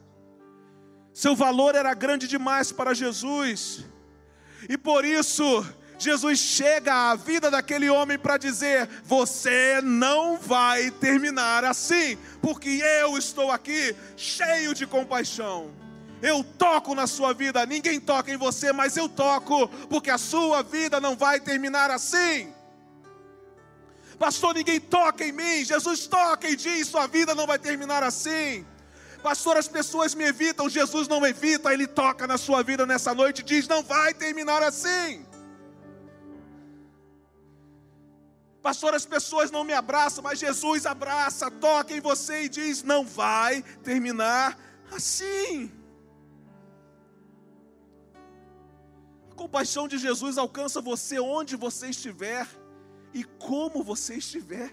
seu 1.12 1.36
valor 1.36 1.74
era 1.74 1.92
grande 1.92 2.26
demais 2.26 2.72
para 2.72 2.94
Jesus, 2.94 3.84
e 4.66 4.78
por 4.78 5.04
isso 5.04 5.44
Jesus 5.98 6.38
chega 6.38 7.10
à 7.10 7.14
vida 7.14 7.50
daquele 7.50 7.90
homem 7.90 8.18
para 8.18 8.38
dizer: 8.38 8.88
Você 9.04 9.82
não 9.82 10.38
vai 10.38 10.90
terminar 10.90 11.62
assim, 11.62 12.16
porque 12.40 12.80
eu 13.02 13.18
estou 13.18 13.50
aqui 13.50 13.94
cheio 14.16 14.72
de 14.72 14.86
compaixão. 14.86 15.70
Eu 16.22 16.42
toco 16.42 16.94
na 16.94 17.06
sua 17.06 17.34
vida, 17.34 17.66
ninguém 17.66 18.00
toca 18.00 18.32
em 18.32 18.38
você, 18.38 18.72
mas 18.72 18.96
eu 18.96 19.10
toco, 19.10 19.68
porque 19.90 20.10
a 20.10 20.16
sua 20.16 20.62
vida 20.62 20.98
não 21.00 21.14
vai 21.14 21.38
terminar 21.38 21.90
assim. 21.90 22.55
Pastor, 24.18 24.54
ninguém 24.54 24.80
toca 24.80 25.24
em 25.24 25.32
mim. 25.32 25.64
Jesus 25.64 26.06
toca 26.06 26.48
e 26.48 26.56
diz: 26.56 26.88
Sua 26.88 27.06
vida 27.06 27.34
não 27.34 27.46
vai 27.46 27.58
terminar 27.58 28.02
assim. 28.02 28.66
Pastor, 29.22 29.56
as 29.56 29.68
pessoas 29.68 30.14
me 30.14 30.24
evitam. 30.24 30.68
Jesus 30.68 31.06
não 31.08 31.24
evita, 31.26 31.72
ele 31.72 31.86
toca 31.86 32.26
na 32.26 32.38
sua 32.38 32.62
vida 32.62 32.86
nessa 32.86 33.14
noite 33.14 33.40
e 33.40 33.44
diz: 33.44 33.68
Não 33.68 33.82
vai 33.82 34.14
terminar 34.14 34.62
assim. 34.62 35.26
Pastor, 38.62 38.94
as 38.94 39.06
pessoas 39.06 39.50
não 39.50 39.62
me 39.62 39.72
abraçam, 39.72 40.24
mas 40.24 40.38
Jesus 40.38 40.86
abraça, 40.86 41.50
toca 41.50 41.92
em 41.92 42.00
você 42.00 42.44
e 42.44 42.48
diz: 42.48 42.82
Não 42.82 43.04
vai 43.04 43.62
terminar 43.82 44.58
assim. 44.90 45.70
A 49.30 49.34
compaixão 49.34 49.86
de 49.86 49.98
Jesus 49.98 50.38
alcança 50.38 50.80
você 50.80 51.20
onde 51.20 51.54
você 51.54 51.88
estiver 51.90 52.48
e 53.16 53.24
como 53.24 53.82
você 53.82 54.16
estiver. 54.16 54.70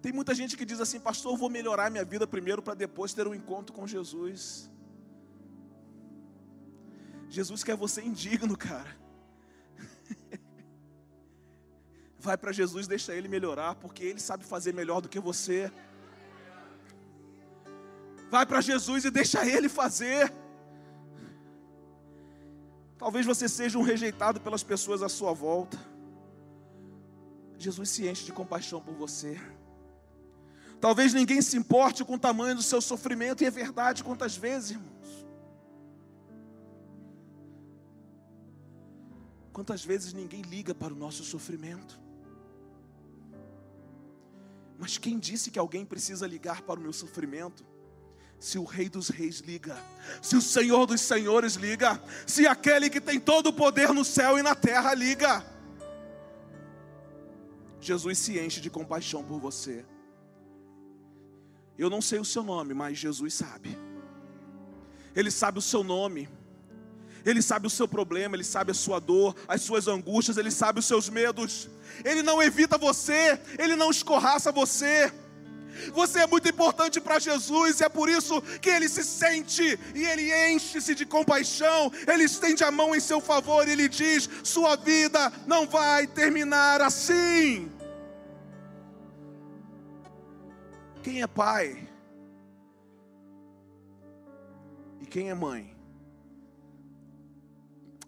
Tem 0.00 0.12
muita 0.12 0.34
gente 0.34 0.56
que 0.56 0.64
diz 0.64 0.80
assim, 0.80 0.98
pastor, 0.98 1.34
eu 1.34 1.36
vou 1.36 1.50
melhorar 1.50 1.90
minha 1.90 2.06
vida 2.06 2.26
primeiro 2.26 2.62
para 2.62 2.72
depois 2.72 3.12
ter 3.12 3.28
um 3.28 3.34
encontro 3.34 3.74
com 3.74 3.86
Jesus. 3.86 4.70
Jesus 7.28 7.62
quer 7.62 7.76
você 7.76 8.00
indigno, 8.00 8.56
cara. 8.56 8.96
Vai 12.18 12.38
para 12.38 12.50
Jesus, 12.50 12.86
deixa 12.86 13.14
Ele 13.14 13.28
melhorar, 13.28 13.74
porque 13.74 14.04
Ele 14.04 14.20
sabe 14.20 14.42
fazer 14.42 14.72
melhor 14.72 15.02
do 15.02 15.08
que 15.10 15.20
você. 15.20 15.70
Vai 18.30 18.46
para 18.46 18.62
Jesus 18.62 19.04
e 19.04 19.10
deixa 19.10 19.46
Ele 19.46 19.68
fazer. 19.68 20.32
Talvez 22.96 23.26
você 23.26 23.46
seja 23.50 23.78
um 23.78 23.82
rejeitado 23.82 24.40
pelas 24.40 24.62
pessoas 24.62 25.02
à 25.02 25.10
sua 25.10 25.34
volta. 25.34 25.91
Jesus 27.62 27.90
se 27.90 28.08
enche 28.08 28.24
de 28.24 28.32
compaixão 28.32 28.80
por 28.80 28.94
você. 28.94 29.40
Talvez 30.80 31.14
ninguém 31.14 31.40
se 31.40 31.56
importe 31.56 32.04
com 32.04 32.14
o 32.14 32.18
tamanho 32.18 32.56
do 32.56 32.62
seu 32.62 32.80
sofrimento, 32.80 33.42
e 33.42 33.46
é 33.46 33.50
verdade 33.50 34.02
quantas 34.02 34.36
vezes, 34.36 34.72
irmãos. 34.72 35.26
Quantas 39.52 39.84
vezes 39.84 40.12
ninguém 40.12 40.42
liga 40.42 40.74
para 40.74 40.92
o 40.92 40.96
nosso 40.96 41.22
sofrimento. 41.22 42.00
Mas 44.78 44.98
quem 44.98 45.18
disse 45.18 45.50
que 45.52 45.58
alguém 45.58 45.84
precisa 45.84 46.26
ligar 46.26 46.62
para 46.62 46.80
o 46.80 46.82
meu 46.82 46.92
sofrimento? 46.92 47.64
Se 48.40 48.58
o 48.58 48.64
Rei 48.64 48.88
dos 48.88 49.08
Reis 49.08 49.38
liga, 49.38 49.76
se 50.20 50.34
o 50.34 50.42
Senhor 50.42 50.84
dos 50.86 51.00
Senhores 51.00 51.54
liga, 51.54 52.02
se 52.26 52.44
aquele 52.44 52.90
que 52.90 53.00
tem 53.00 53.20
todo 53.20 53.50
o 53.50 53.52
poder 53.52 53.90
no 53.90 54.04
céu 54.04 54.36
e 54.36 54.42
na 54.42 54.56
terra 54.56 54.92
liga. 54.94 55.46
Jesus 57.82 58.18
se 58.18 58.38
enche 58.38 58.60
de 58.60 58.70
compaixão 58.70 59.24
por 59.24 59.40
você. 59.40 59.84
Eu 61.76 61.90
não 61.90 62.00
sei 62.00 62.20
o 62.20 62.24
seu 62.24 62.44
nome, 62.44 62.72
mas 62.72 62.96
Jesus 62.96 63.34
sabe. 63.34 63.76
Ele 65.16 65.30
sabe 65.30 65.58
o 65.58 65.62
seu 65.62 65.82
nome. 65.82 66.28
Ele 67.24 67.42
sabe 67.42 67.66
o 67.66 67.70
seu 67.70 67.86
problema, 67.86 68.36
ele 68.36 68.44
sabe 68.44 68.70
a 68.70 68.74
sua 68.74 69.00
dor, 69.00 69.34
as 69.46 69.62
suas 69.62 69.86
angústias, 69.86 70.36
ele 70.36 70.50
sabe 70.50 70.80
os 70.80 70.86
seus 70.86 71.08
medos. 71.08 71.68
Ele 72.04 72.22
não 72.22 72.42
evita 72.42 72.78
você, 72.78 73.40
ele 73.58 73.76
não 73.76 73.90
escorraça 73.90 74.50
você. 74.50 75.12
Você 75.92 76.20
é 76.20 76.26
muito 76.26 76.48
importante 76.48 77.00
para 77.00 77.18
Jesus 77.18 77.80
e 77.80 77.84
é 77.84 77.88
por 77.88 78.08
isso 78.08 78.40
que 78.60 78.68
ele 78.68 78.88
se 78.88 79.02
sente 79.02 79.78
e 79.94 80.04
ele 80.04 80.52
enche-se 80.52 80.94
de 80.94 81.06
compaixão. 81.06 81.90
Ele 82.06 82.24
estende 82.24 82.62
a 82.62 82.70
mão 82.70 82.94
em 82.94 83.00
seu 83.00 83.20
favor 83.20 83.66
e 83.66 83.72
ele 83.72 83.88
diz: 83.88 84.28
Sua 84.44 84.76
vida 84.76 85.32
não 85.46 85.66
vai 85.66 86.06
terminar 86.06 86.80
assim. 86.80 87.71
Quem 91.02 91.20
é 91.20 91.26
pai? 91.26 91.88
E 95.00 95.06
quem 95.06 95.30
é 95.30 95.34
mãe? 95.34 95.76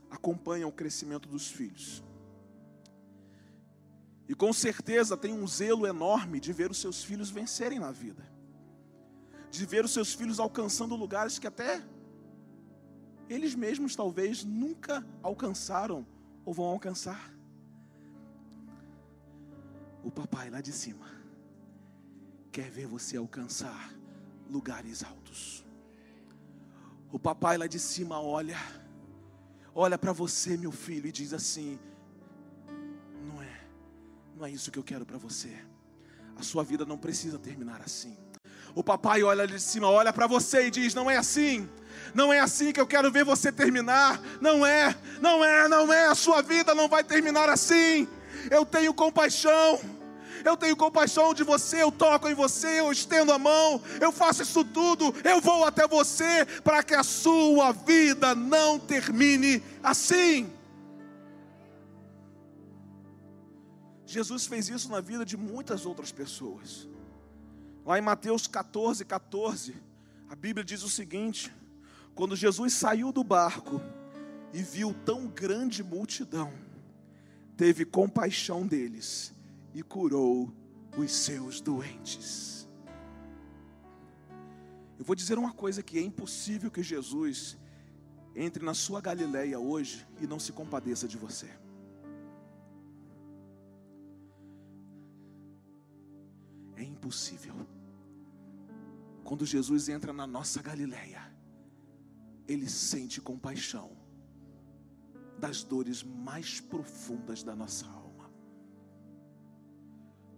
Acompanha 0.08 0.68
o 0.68 0.72
crescimento 0.72 1.28
dos 1.28 1.48
filhos. 1.48 2.04
E 4.28 4.34
com 4.34 4.52
certeza 4.52 5.16
tem 5.16 5.32
um 5.32 5.46
zelo 5.46 5.86
enorme 5.86 6.38
de 6.38 6.52
ver 6.52 6.70
os 6.70 6.80
seus 6.80 7.02
filhos 7.02 7.30
vencerem 7.30 7.80
na 7.80 7.90
vida. 7.90 8.24
De 9.50 9.66
ver 9.66 9.84
os 9.84 9.92
seus 9.92 10.14
filhos 10.14 10.38
alcançando 10.38 10.94
lugares 10.94 11.38
que 11.38 11.48
até 11.48 11.84
eles 13.28 13.56
mesmos 13.56 13.96
talvez 13.96 14.44
nunca 14.44 15.04
alcançaram 15.20 16.06
ou 16.44 16.54
vão 16.54 16.66
alcançar. 16.66 17.34
O 20.04 20.12
papai 20.12 20.48
lá 20.48 20.60
de 20.60 20.72
cima 20.72 21.24
quer 22.54 22.70
ver 22.70 22.86
você 22.86 23.16
alcançar 23.16 23.92
lugares 24.48 25.02
altos. 25.02 25.64
O 27.10 27.18
papai 27.18 27.58
lá 27.58 27.66
de 27.66 27.80
cima 27.80 28.20
olha, 28.20 28.56
olha 29.74 29.98
para 29.98 30.12
você, 30.12 30.56
meu 30.56 30.70
filho, 30.70 31.08
e 31.08 31.10
diz 31.10 31.32
assim: 31.32 31.80
Não 33.26 33.42
é, 33.42 33.60
não 34.36 34.46
é 34.46 34.52
isso 34.52 34.70
que 34.70 34.78
eu 34.78 34.84
quero 34.84 35.04
para 35.04 35.18
você. 35.18 35.52
A 36.36 36.44
sua 36.44 36.62
vida 36.62 36.86
não 36.86 36.96
precisa 36.96 37.40
terminar 37.40 37.82
assim. 37.82 38.16
O 38.72 38.84
papai 38.84 39.24
olha 39.24 39.48
de 39.48 39.58
cima, 39.58 39.88
olha 39.90 40.12
para 40.12 40.28
você 40.28 40.68
e 40.68 40.70
diz: 40.70 40.94
Não 40.94 41.10
é 41.10 41.16
assim. 41.16 41.68
Não 42.14 42.32
é 42.32 42.38
assim 42.38 42.72
que 42.72 42.80
eu 42.80 42.86
quero 42.86 43.10
ver 43.10 43.24
você 43.24 43.50
terminar. 43.50 44.20
Não 44.40 44.64
é, 44.64 44.96
não 45.20 45.44
é, 45.44 45.66
não 45.66 45.92
é. 45.92 46.06
A 46.06 46.14
sua 46.14 46.40
vida 46.40 46.72
não 46.72 46.88
vai 46.88 47.02
terminar 47.02 47.48
assim. 47.48 48.06
Eu 48.48 48.64
tenho 48.64 48.94
compaixão 48.94 49.80
eu 50.44 50.56
tenho 50.56 50.76
compaixão 50.76 51.32
de 51.32 51.42
você, 51.42 51.82
eu 51.82 51.90
toco 51.90 52.28
em 52.28 52.34
você, 52.34 52.80
eu 52.80 52.92
estendo 52.92 53.32
a 53.32 53.38
mão, 53.38 53.80
eu 54.00 54.12
faço 54.12 54.42
isso 54.42 54.64
tudo, 54.64 55.14
eu 55.24 55.40
vou 55.40 55.64
até 55.64 55.88
você 55.88 56.44
para 56.62 56.82
que 56.82 56.94
a 56.94 57.02
sua 57.02 57.72
vida 57.72 58.34
não 58.34 58.78
termine 58.78 59.62
assim. 59.82 60.52
Jesus 64.06 64.46
fez 64.46 64.68
isso 64.68 64.90
na 64.90 65.00
vida 65.00 65.24
de 65.24 65.36
muitas 65.36 65.86
outras 65.86 66.12
pessoas. 66.12 66.86
Lá 67.84 67.98
em 67.98 68.02
Mateus 68.02 68.46
14, 68.46 69.04
14, 69.04 69.74
a 70.28 70.36
Bíblia 70.36 70.64
diz 70.64 70.82
o 70.82 70.90
seguinte: 70.90 71.52
quando 72.14 72.36
Jesus 72.36 72.74
saiu 72.74 73.10
do 73.10 73.24
barco 73.24 73.80
e 74.52 74.62
viu 74.62 74.94
tão 75.04 75.26
grande 75.26 75.82
multidão, 75.82 76.52
teve 77.56 77.84
compaixão 77.84 78.66
deles 78.66 79.33
e 79.74 79.82
curou 79.82 80.54
os 80.96 81.10
seus 81.10 81.60
doentes. 81.60 82.68
Eu 84.96 85.04
vou 85.04 85.16
dizer 85.16 85.36
uma 85.36 85.52
coisa 85.52 85.82
que 85.82 85.98
é 85.98 86.00
impossível 86.00 86.70
que 86.70 86.82
Jesus 86.82 87.58
entre 88.36 88.64
na 88.64 88.74
sua 88.74 89.00
Galileia 89.00 89.58
hoje 89.58 90.06
e 90.20 90.26
não 90.26 90.38
se 90.38 90.52
compadeça 90.52 91.08
de 91.08 91.18
você. 91.18 91.50
É 96.76 96.82
impossível. 96.82 97.54
Quando 99.24 99.44
Jesus 99.44 99.88
entra 99.88 100.12
na 100.12 100.26
nossa 100.26 100.62
Galileia, 100.62 101.22
ele 102.46 102.68
sente 102.68 103.20
compaixão 103.20 103.96
das 105.38 105.64
dores 105.64 106.02
mais 106.02 106.60
profundas 106.60 107.42
da 107.42 107.56
nossa 107.56 107.86
alma 107.86 108.03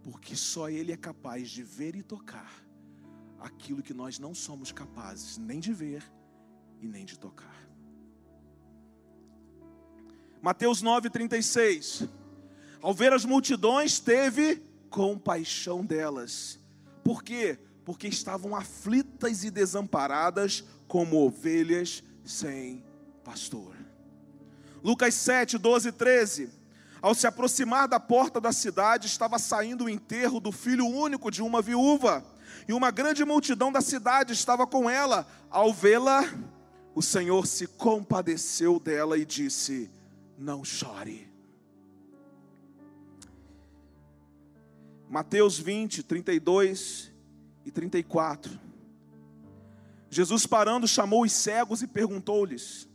porque 0.07 0.37
só 0.37 0.71
Ele 0.71 0.93
é 0.93 0.97
capaz 0.97 1.51
de 1.51 1.65
ver 1.65 1.97
e 1.97 2.03
tocar 2.03 2.65
aquilo 3.41 3.83
que 3.83 3.93
nós 3.93 4.21
não 4.21 4.37
somos 4.37 4.71
capazes 4.71 5.37
nem 5.37 5.59
de 5.59 5.73
ver 5.73 6.01
e 6.81 6.87
nem 6.87 7.05
de 7.05 7.19
tocar. 7.19 7.69
Mateus 10.41 10.81
9,36 10.81 12.09
Ao 12.81 12.95
ver 12.95 13.13
as 13.13 13.25
multidões, 13.25 13.99
teve 13.99 14.63
compaixão 14.91 15.85
delas. 15.85 16.61
Por 17.03 17.21
quê? 17.25 17.59
Porque 17.85 18.07
estavam 18.07 18.55
aflitas 18.55 19.43
e 19.43 19.51
desamparadas 19.51 20.63
como 20.87 21.17
ovelhas 21.17 22.05
sem 22.25 22.85
pastor. 23.25 23.75
Lucas 24.85 25.15
7, 25.15 25.59
12 25.59 25.89
e 25.89 25.93
13 25.93 26.56
ao 27.07 27.15
se 27.15 27.25
aproximar 27.25 27.87
da 27.87 28.01
porta 28.01 28.41
da 28.41 28.51
cidade, 28.51 29.07
estava 29.07 29.39
saindo 29.39 29.85
o 29.85 29.89
enterro 29.89 30.41
do 30.41 30.51
filho 30.51 30.85
único 30.85 31.31
de 31.31 31.41
uma 31.41 31.63
viúva, 31.63 32.27
e 32.67 32.73
uma 32.73 32.91
grande 32.91 33.25
multidão 33.25 33.71
da 33.71 33.81
cidade 33.81 34.33
estava 34.33 34.67
com 34.67 34.91
ela. 34.91 35.25
Ao 35.49 35.73
vê-la, 35.73 36.25
o 36.97 37.01
Senhor 37.01 37.47
se 37.47 37.69
compadeceu 37.69 38.81
dela 38.81 39.17
e 39.17 39.25
disse: 39.25 39.89
Não 40.37 40.65
chore. 40.65 41.33
Mateus 45.09 45.61
20, 45.61 46.03
32 46.03 47.13
e 47.65 47.71
34. 47.71 48.59
Jesus 50.11 50.45
parando 50.45 50.89
chamou 50.89 51.23
os 51.23 51.31
cegos 51.31 51.83
e 51.83 51.87
perguntou-lhes: 51.87 52.89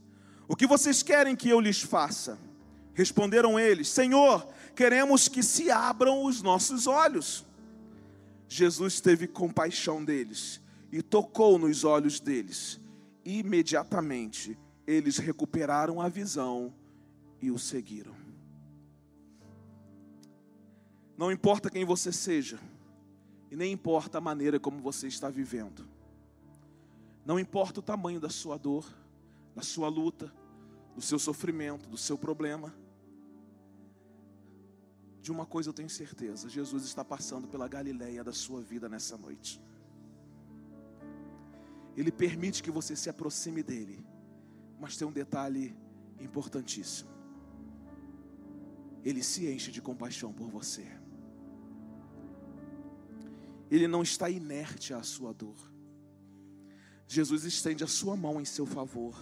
O 0.49 0.55
que 0.57 0.67
vocês 0.67 1.01
querem 1.01 1.33
que 1.33 1.47
eu 1.47 1.61
lhes 1.61 1.81
faça? 1.81 2.50
Responderam 2.93 3.59
eles: 3.59 3.87
Senhor, 3.89 4.47
queremos 4.75 5.27
que 5.27 5.41
se 5.41 5.71
abram 5.71 6.23
os 6.23 6.41
nossos 6.41 6.87
olhos. 6.87 7.45
Jesus 8.47 8.99
teve 8.99 9.27
compaixão 9.27 10.03
deles 10.03 10.59
e 10.91 11.01
tocou 11.01 11.57
nos 11.57 11.83
olhos 11.83 12.19
deles. 12.19 12.79
Imediatamente 13.23 14.57
eles 14.85 15.17
recuperaram 15.17 16.01
a 16.01 16.09
visão 16.09 16.73
e 17.41 17.49
o 17.49 17.57
seguiram. 17.57 18.15
Não 21.17 21.31
importa 21.31 21.69
quem 21.69 21.85
você 21.85 22.11
seja, 22.11 22.59
e 23.49 23.55
nem 23.55 23.71
importa 23.71 24.17
a 24.17 24.21
maneira 24.21 24.59
como 24.59 24.81
você 24.81 25.07
está 25.07 25.29
vivendo, 25.29 25.87
não 27.25 27.39
importa 27.39 27.79
o 27.79 27.83
tamanho 27.83 28.19
da 28.19 28.29
sua 28.29 28.57
dor, 28.57 28.85
da 29.55 29.61
sua 29.61 29.87
luta, 29.87 30.33
do 30.95 31.01
seu 31.01 31.19
sofrimento, 31.19 31.87
do 31.87 31.97
seu 31.97 32.17
problema, 32.17 32.73
de 35.21 35.31
uma 35.31 35.45
coisa 35.45 35.69
eu 35.69 35.73
tenho 35.73 35.89
certeza: 35.89 36.49
Jesus 36.49 36.83
está 36.83 37.05
passando 37.05 37.47
pela 37.47 37.67
Galileia 37.67 38.23
da 38.23 38.33
sua 38.33 38.61
vida 38.61 38.89
nessa 38.89 39.17
noite. 39.17 39.61
Ele 41.95 42.11
permite 42.11 42.63
que 42.63 42.71
você 42.71 42.95
se 42.95 43.09
aproxime 43.09 43.61
dele, 43.61 44.05
mas 44.79 44.97
tem 44.97 45.07
um 45.07 45.11
detalhe 45.11 45.75
importantíssimo. 46.19 47.09
Ele 49.03 49.23
se 49.23 49.47
enche 49.51 49.71
de 49.71 49.81
compaixão 49.81 50.31
por 50.33 50.49
você. 50.49 50.85
Ele 53.69 53.87
não 53.87 54.03
está 54.03 54.29
inerte 54.29 54.93
à 54.93 55.01
sua 55.03 55.33
dor. 55.33 55.71
Jesus 57.07 57.43
estende 57.43 57.83
a 57.83 57.87
sua 57.87 58.15
mão 58.15 58.39
em 58.39 58.45
seu 58.45 58.65
favor. 58.65 59.15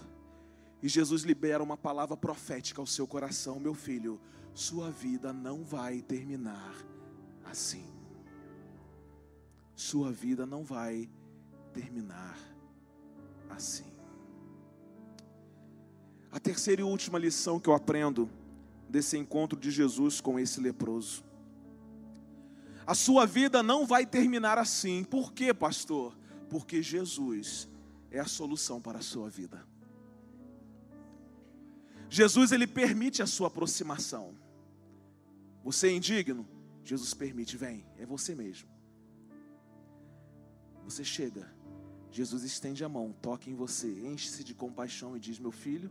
E 0.82 0.88
Jesus 0.88 1.22
libera 1.22 1.62
uma 1.62 1.76
palavra 1.76 2.16
profética 2.16 2.80
ao 2.80 2.86
seu 2.86 3.06
coração, 3.06 3.60
meu 3.60 3.74
filho 3.74 4.20
sua 4.54 4.90
vida 4.90 5.32
não 5.32 5.64
vai 5.64 6.02
terminar 6.02 6.74
assim. 7.44 7.86
Sua 9.74 10.12
vida 10.12 10.44
não 10.44 10.64
vai 10.64 11.08
terminar 11.72 12.38
assim. 13.48 13.90
A 16.30 16.38
terceira 16.38 16.82
e 16.82 16.84
última 16.84 17.18
lição 17.18 17.58
que 17.58 17.68
eu 17.68 17.74
aprendo 17.74 18.28
desse 18.88 19.16
encontro 19.16 19.58
de 19.58 19.70
Jesus 19.70 20.20
com 20.20 20.38
esse 20.38 20.60
leproso. 20.60 21.24
A 22.86 22.94
sua 22.94 23.24
vida 23.24 23.62
não 23.62 23.86
vai 23.86 24.04
terminar 24.04 24.58
assim. 24.58 25.04
Por 25.04 25.32
quê, 25.32 25.54
pastor? 25.54 26.16
Porque 26.48 26.82
Jesus 26.82 27.68
é 28.10 28.18
a 28.18 28.26
solução 28.26 28.80
para 28.80 28.98
a 28.98 29.02
sua 29.02 29.30
vida. 29.30 29.64
Jesus 32.10 32.50
ele 32.50 32.66
permite 32.66 33.22
a 33.22 33.26
sua 33.26 33.46
aproximação. 33.46 34.34
Você 35.62 35.86
é 35.86 35.92
indigno? 35.92 36.46
Jesus 36.84 37.14
permite, 37.14 37.56
vem, 37.56 37.86
é 37.96 38.04
você 38.04 38.34
mesmo. 38.34 38.68
Você 40.84 41.04
chega, 41.04 41.48
Jesus 42.10 42.42
estende 42.42 42.84
a 42.84 42.88
mão, 42.88 43.14
toca 43.22 43.48
em 43.48 43.54
você, 43.54 43.88
enche-se 44.08 44.42
de 44.42 44.54
compaixão 44.54 45.16
e 45.16 45.20
diz: 45.20 45.38
Meu 45.38 45.52
filho, 45.52 45.88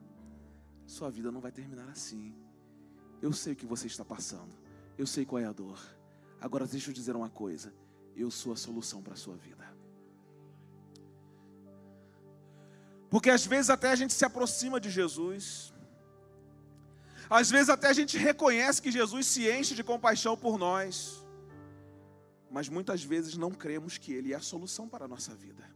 sua 0.85 1.09
vida 1.09 1.31
não 1.31 1.39
vai 1.39 1.53
terminar 1.53 1.87
assim. 1.87 2.35
Eu 3.21 3.31
sei 3.31 3.53
o 3.53 3.55
que 3.55 3.65
você 3.65 3.87
está 3.87 4.03
passando, 4.03 4.53
eu 4.97 5.07
sei 5.07 5.25
qual 5.25 5.41
é 5.41 5.45
a 5.45 5.53
dor. 5.53 5.79
Agora 6.41 6.67
deixa 6.67 6.89
eu 6.89 6.93
dizer 6.93 7.15
uma 7.15 7.29
coisa: 7.29 7.73
eu 8.13 8.29
sou 8.29 8.51
a 8.51 8.57
solução 8.57 9.01
para 9.01 9.13
a 9.13 9.17
sua 9.17 9.37
vida. 9.37 9.65
Porque 13.09 13.29
às 13.29 13.45
vezes 13.45 13.69
até 13.69 13.89
a 13.89 13.95
gente 13.95 14.13
se 14.13 14.25
aproxima 14.25 14.81
de 14.81 14.89
Jesus, 14.89 15.73
às 17.29 17.49
vezes 17.49 17.69
até 17.69 17.87
a 17.87 17.93
gente 17.93 18.17
reconhece 18.17 18.81
que 18.81 18.91
Jesus 18.91 19.27
se 19.27 19.49
enche 19.49 19.75
de 19.75 19.83
compaixão 19.83 20.35
por 20.35 20.57
nós, 20.57 21.23
mas 22.49 22.67
muitas 22.67 23.03
vezes 23.03 23.37
não 23.37 23.51
cremos 23.51 23.97
que 23.97 24.11
Ele 24.11 24.33
é 24.33 24.35
a 24.35 24.41
solução 24.41 24.89
para 24.89 25.05
a 25.05 25.07
nossa 25.07 25.35
vida. 25.35 25.69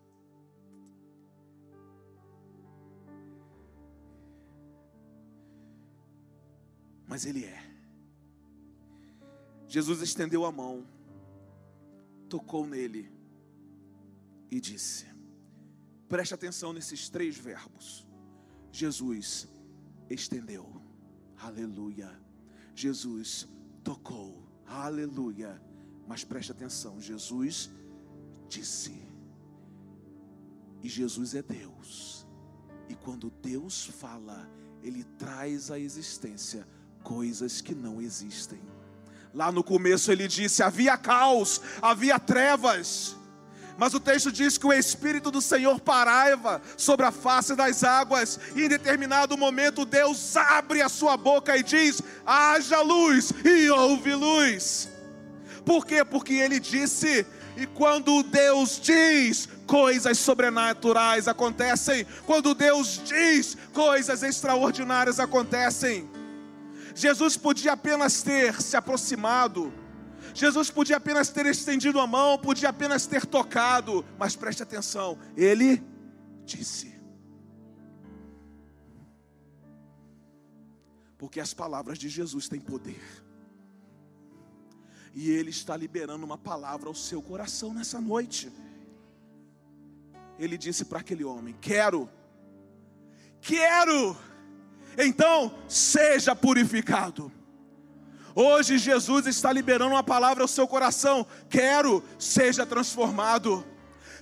Mas 7.06 7.26
Ele 7.26 7.46
é. 7.46 7.64
Jesus 9.68 10.02
estendeu 10.02 10.46
a 10.46 10.52
mão, 10.52 10.88
tocou 12.28 12.66
nele 12.66 13.12
e 14.50 14.60
disse: 14.60 15.06
preste 16.10 16.34
atenção 16.34 16.74
nesses 16.74 17.10
três 17.10 17.38
verbos. 17.38 18.08
Jesus 18.72 19.48
estendeu. 20.10 20.83
Aleluia. 21.46 22.10
Jesus 22.74 23.48
tocou. 23.84 24.44
Aleluia. 24.66 25.62
Mas 26.08 26.24
preste 26.24 26.52
atenção, 26.52 27.00
Jesus 27.00 27.70
disse. 28.48 29.02
E 30.82 30.90
Jesus 30.90 31.36
é 31.36 31.42
Deus. 31.42 32.26
E 32.90 32.96
quando 32.96 33.30
Deus 33.42 33.86
fala, 33.86 34.50
ele 34.82 35.04
traz 35.18 35.72
à 35.72 35.80
existência 35.80 36.68
coisas 37.04 37.62
que 37.62 37.76
não 37.76 38.02
existem. 38.02 38.62
Lá 39.34 39.52
no 39.52 39.64
começo 39.64 40.12
ele 40.12 40.28
disse: 40.28 40.62
havia 40.62 40.98
caos, 40.98 41.62
havia 41.82 42.20
trevas. 42.20 43.18
Mas 43.78 43.94
o 43.94 44.00
texto 44.00 44.32
diz 44.32 44.58
que 44.58 44.68
o 44.68 44.74
Espírito 44.74 45.32
do 45.32 45.42
Senhor 45.42 45.80
paraiva 45.80 46.62
sobre 46.78 47.06
a 47.06 47.12
face 47.12 47.56
das 47.56 47.84
águas, 47.84 48.40
e 48.56 48.64
em 48.64 48.70
determinado 48.70 49.38
momento 49.38 49.86
Deus 49.86 50.36
abre 50.36 50.82
a 50.82 50.90
sua 50.90 51.18
boca 51.18 51.58
e 51.58 51.64
diz: 51.64 52.02
haja 52.26 52.82
luz, 52.82 53.34
e 53.44 53.70
houve 53.70 54.14
luz. 54.14 54.90
Por 55.66 55.86
quê? 55.86 56.04
Porque 56.04 56.34
ele 56.34 56.60
disse, 56.60 57.26
e 57.56 57.66
quando 57.66 58.24
Deus 58.24 58.80
diz, 58.82 59.48
coisas 59.66 60.18
sobrenaturais 60.18 61.28
acontecem. 61.28 62.06
Quando 62.26 62.54
Deus 62.54 63.02
diz, 63.04 63.56
coisas 63.74 64.24
extraordinárias 64.24 65.20
acontecem. 65.20 66.10
Jesus 66.96 67.38
podia 67.38 67.74
apenas 67.74 68.22
ter 68.22 68.62
se 68.62 68.76
aproximado 68.76 69.74
Jesus 70.34 70.70
podia 70.72 70.98
apenas 70.98 71.30
ter 71.30 71.46
estendido 71.46 72.00
a 72.00 72.08
mão, 72.08 72.38
podia 72.38 72.70
apenas 72.70 73.06
ter 73.06 73.26
tocado, 73.26 74.04
mas 74.18 74.36
preste 74.36 74.64
atenção, 74.64 75.18
ele 75.38 75.84
disse. 76.46 76.94
Porque 81.18 81.40
as 81.40 81.54
palavras 81.54 81.98
de 81.98 82.10
Jesus 82.10 82.50
têm 82.50 82.60
poder. 82.60 83.02
E 85.14 85.30
ele 85.30 85.52
está 85.52 85.78
liberando 85.78 86.26
uma 86.26 86.38
palavra 86.38 86.90
ao 86.90 86.96
seu 86.96 87.22
coração 87.22 87.74
nessa 87.74 88.02
noite. 88.02 88.52
Ele 90.40 90.58
disse 90.58 90.86
para 90.86 91.00
aquele 91.00 91.24
homem: 91.24 91.56
Quero, 91.62 92.10
quero, 93.40 94.18
então 94.98 95.54
seja 95.68 96.36
purificado. 96.36 97.32
Hoje 98.36 98.78
Jesus 98.78 99.28
está 99.28 99.52
liberando 99.52 99.94
uma 99.94 100.04
palavra 100.04 100.44
ao 100.44 100.48
seu 100.48 100.68
coração. 100.68 101.26
Quero, 101.50 102.04
seja 102.18 102.66
transformado. 102.66 103.66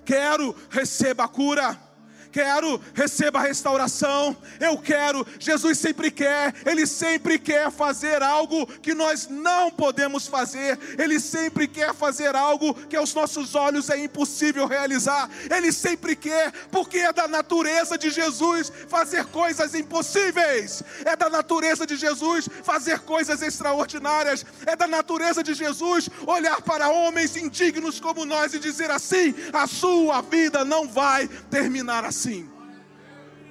Quero, 0.03 0.55
receba 0.69 1.23
a 1.23 1.27
cura 1.27 1.90
quero, 2.31 2.81
receba 2.93 3.39
a 3.39 3.43
restauração, 3.43 4.35
eu 4.59 4.77
quero. 4.77 5.27
Jesus 5.37 5.77
sempre 5.77 6.09
quer, 6.09 6.53
Ele 6.65 6.87
sempre 6.87 7.37
quer 7.37 7.69
fazer 7.69 8.23
algo 8.23 8.65
que 8.65 8.93
nós 8.93 9.27
não 9.27 9.69
podemos 9.69 10.27
fazer, 10.27 10.79
Ele 10.97 11.19
sempre 11.19 11.67
quer 11.67 11.93
fazer 11.93 12.35
algo 12.35 12.73
que 12.73 12.95
aos 12.95 13.13
nossos 13.13 13.53
olhos 13.53 13.89
é 13.89 13.97
impossível 13.97 14.65
realizar, 14.65 15.29
Ele 15.49 15.71
sempre 15.71 16.15
quer, 16.15 16.51
porque 16.71 16.99
é 16.99 17.11
da 17.11 17.27
natureza 17.27 17.97
de 17.97 18.09
Jesus 18.09 18.71
fazer 18.87 19.25
coisas 19.25 19.75
impossíveis, 19.75 20.81
é 21.03 21.15
da 21.15 21.29
natureza 21.29 21.85
de 21.85 21.95
Jesus 21.95 22.47
fazer 22.63 22.99
coisas 22.99 23.41
extraordinárias, 23.41 24.45
é 24.65 24.75
da 24.75 24.87
natureza 24.87 25.43
de 25.43 25.53
Jesus 25.53 26.09
olhar 26.25 26.61
para 26.61 26.89
homens 26.89 27.35
indignos 27.35 27.99
como 27.99 28.25
nós 28.25 28.53
e 28.53 28.59
dizer 28.59 28.89
assim: 28.89 29.35
a 29.51 29.67
sua 29.67 30.21
vida 30.21 30.63
não 30.63 30.87
vai 30.87 31.27
terminar 31.27 32.05
assim 32.05 32.20
assim. 32.21 32.47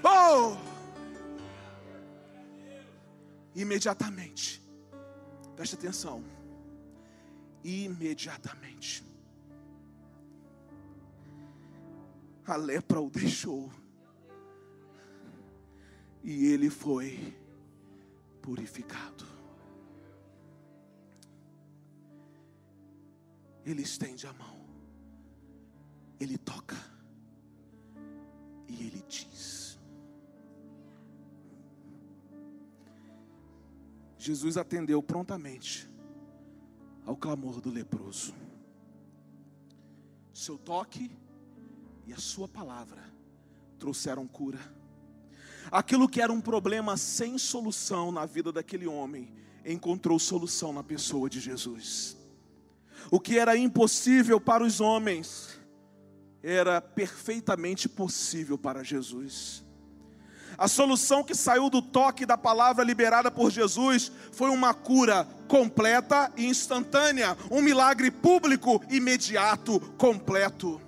Oh! 0.05 0.57
Imediatamente. 3.55 4.63
Preste 5.57 5.75
atenção. 5.75 6.23
Imediatamente. 7.65 9.05
A 12.47 12.57
lepra 12.57 13.01
o 13.01 13.11
deixou. 13.11 13.73
E 16.23 16.47
ele 16.47 16.71
foi 16.71 17.37
purificado. 18.41 19.27
Ele 23.65 23.83
estende 23.83 24.27
a 24.27 24.33
mão, 24.33 24.59
ele 26.19 26.39
toca 26.39 26.77
e 28.71 28.87
ele 28.87 29.05
diz. 29.09 29.79
Jesus 34.19 34.57
atendeu 34.57 35.03
prontamente 35.03 35.89
ao 37.07 37.17
clamor 37.17 37.61
do 37.61 37.71
leproso. 37.71 38.35
Seu 40.33 40.59
toque 40.59 41.11
e 42.07 42.13
a 42.13 42.19
sua 42.19 42.47
palavra 42.47 43.03
trouxeram 43.79 44.27
cura. 44.27 44.61
Aquilo 45.71 46.09
que 46.09 46.21
era 46.21 46.33
um 46.33 46.41
problema 46.41 46.97
sem 46.97 47.39
solução 47.39 48.11
na 48.11 48.27
vida 48.27 48.53
daquele 48.53 48.87
homem, 48.87 49.33
encontrou 49.65 50.19
solução 50.19 50.73
na 50.73 50.83
pessoa 50.83 51.29
de 51.29 51.41
Jesus. 51.41 52.17
O 53.11 53.21
que 53.21 53.39
era 53.39 53.57
impossível 53.57 54.41
para 54.41 54.65
os 54.65 54.81
homens, 54.81 55.60
era 56.43 56.81
perfeitamente 56.81 57.89
possível 57.89 58.57
para 58.57 58.83
Jesus. 58.83 59.65
A 60.59 60.69
solução 60.69 61.25
que 61.25 61.35
saiu 61.35 61.71
do 61.71 61.81
toque 61.81 62.27
da 62.27 62.37
palavra 62.37 62.85
liberada 62.85 63.31
por 63.31 63.51
Jesus 63.51 64.13
foi 64.33 64.51
uma 64.51 64.75
cura 64.75 65.27
completa 65.49 66.31
e 66.37 66.47
instantânea, 66.47 67.37
um 67.51 67.63
milagre 67.63 68.11
público, 68.11 68.83
imediato, 68.91 69.81
completo. 69.97 70.81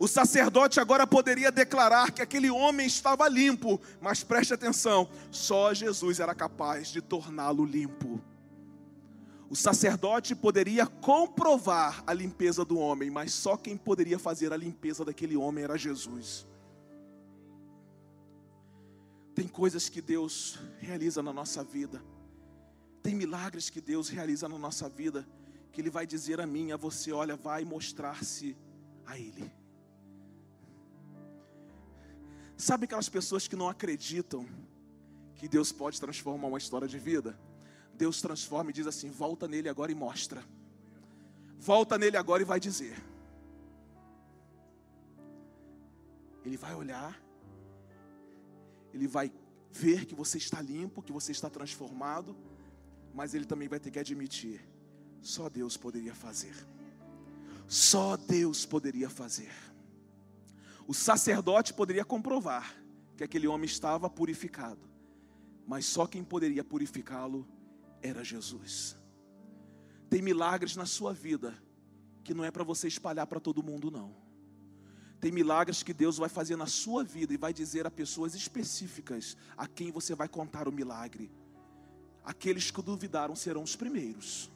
O 0.00 0.06
sacerdote 0.06 0.78
agora 0.78 1.06
poderia 1.06 1.50
declarar 1.50 2.12
que 2.12 2.22
aquele 2.22 2.48
homem 2.48 2.86
estava 2.86 3.28
limpo, 3.28 3.80
mas 4.00 4.22
preste 4.22 4.54
atenção, 4.54 5.08
só 5.30 5.74
Jesus 5.74 6.20
era 6.20 6.34
capaz 6.34 6.88
de 6.88 7.02
torná-lo 7.02 7.64
limpo. 7.64 8.20
O 9.50 9.56
sacerdote 9.56 10.34
poderia 10.34 10.86
comprovar 10.86 12.04
a 12.06 12.12
limpeza 12.12 12.64
do 12.64 12.78
homem, 12.78 13.10
mas 13.10 13.32
só 13.32 13.56
quem 13.56 13.76
poderia 13.76 14.18
fazer 14.18 14.52
a 14.52 14.56
limpeza 14.56 15.04
daquele 15.04 15.36
homem 15.36 15.64
era 15.64 15.78
Jesus. 15.78 16.46
Tem 19.34 19.48
coisas 19.48 19.88
que 19.88 20.02
Deus 20.02 20.58
realiza 20.78 21.22
na 21.22 21.32
nossa 21.32 21.64
vida, 21.64 22.02
tem 23.02 23.14
milagres 23.14 23.70
que 23.70 23.80
Deus 23.80 24.10
realiza 24.10 24.48
na 24.48 24.58
nossa 24.58 24.86
vida, 24.86 25.26
que 25.72 25.80
Ele 25.80 25.88
vai 25.88 26.06
dizer 26.06 26.40
a 26.40 26.46
mim, 26.46 26.72
a 26.72 26.76
você: 26.76 27.10
olha, 27.10 27.34
vai 27.36 27.64
mostrar-se 27.64 28.54
a 29.06 29.18
Ele. 29.18 29.50
Sabe 32.54 32.84
aquelas 32.84 33.08
pessoas 33.08 33.48
que 33.48 33.56
não 33.56 33.68
acreditam 33.68 34.46
que 35.36 35.48
Deus 35.48 35.72
pode 35.72 35.98
transformar 35.98 36.48
uma 36.48 36.58
história 36.58 36.88
de 36.88 36.98
vida? 36.98 37.38
Deus 37.98 38.22
transforma 38.22 38.70
e 38.70 38.72
diz 38.72 38.86
assim: 38.86 39.10
volta 39.10 39.48
nele 39.48 39.68
agora 39.68 39.90
e 39.90 39.94
mostra. 39.94 40.42
Volta 41.58 41.98
nele 41.98 42.16
agora 42.16 42.42
e 42.42 42.46
vai 42.46 42.60
dizer. 42.60 42.96
Ele 46.44 46.56
vai 46.56 46.74
olhar, 46.74 47.20
ele 48.94 49.08
vai 49.08 49.30
ver 49.70 50.06
que 50.06 50.14
você 50.14 50.38
está 50.38 50.62
limpo, 50.62 51.02
que 51.02 51.12
você 51.12 51.32
está 51.32 51.50
transformado, 51.50 52.34
mas 53.12 53.34
ele 53.34 53.44
também 53.44 53.68
vai 53.68 53.80
ter 53.80 53.90
que 53.90 53.98
admitir: 53.98 54.60
só 55.20 55.48
Deus 55.48 55.76
poderia 55.76 56.14
fazer. 56.14 56.54
Só 57.66 58.16
Deus 58.16 58.64
poderia 58.64 59.10
fazer. 59.10 59.52
O 60.86 60.94
sacerdote 60.94 61.74
poderia 61.74 62.04
comprovar 62.04 62.74
que 63.14 63.24
aquele 63.24 63.46
homem 63.46 63.66
estava 63.66 64.08
purificado, 64.08 64.88
mas 65.66 65.84
só 65.84 66.06
quem 66.06 66.24
poderia 66.24 66.64
purificá-lo 66.64 67.46
era 68.02 68.24
Jesus. 68.24 68.96
Tem 70.08 70.22
milagres 70.22 70.76
na 70.76 70.86
sua 70.86 71.12
vida 71.12 71.54
que 72.24 72.34
não 72.34 72.44
é 72.44 72.50
para 72.50 72.64
você 72.64 72.86
espalhar 72.86 73.26
para 73.26 73.40
todo 73.40 73.62
mundo, 73.62 73.90
não. 73.90 74.14
Tem 75.20 75.32
milagres 75.32 75.82
que 75.82 75.92
Deus 75.92 76.18
vai 76.18 76.28
fazer 76.28 76.56
na 76.56 76.66
sua 76.66 77.02
vida 77.02 77.32
e 77.32 77.36
vai 77.36 77.52
dizer 77.52 77.86
a 77.86 77.90
pessoas 77.90 78.34
específicas 78.34 79.36
a 79.56 79.66
quem 79.66 79.90
você 79.90 80.14
vai 80.14 80.28
contar 80.28 80.68
o 80.68 80.72
milagre. 80.72 81.30
Aqueles 82.24 82.70
que 82.70 82.82
duvidaram 82.82 83.34
serão 83.34 83.62
os 83.62 83.74
primeiros, 83.74 84.50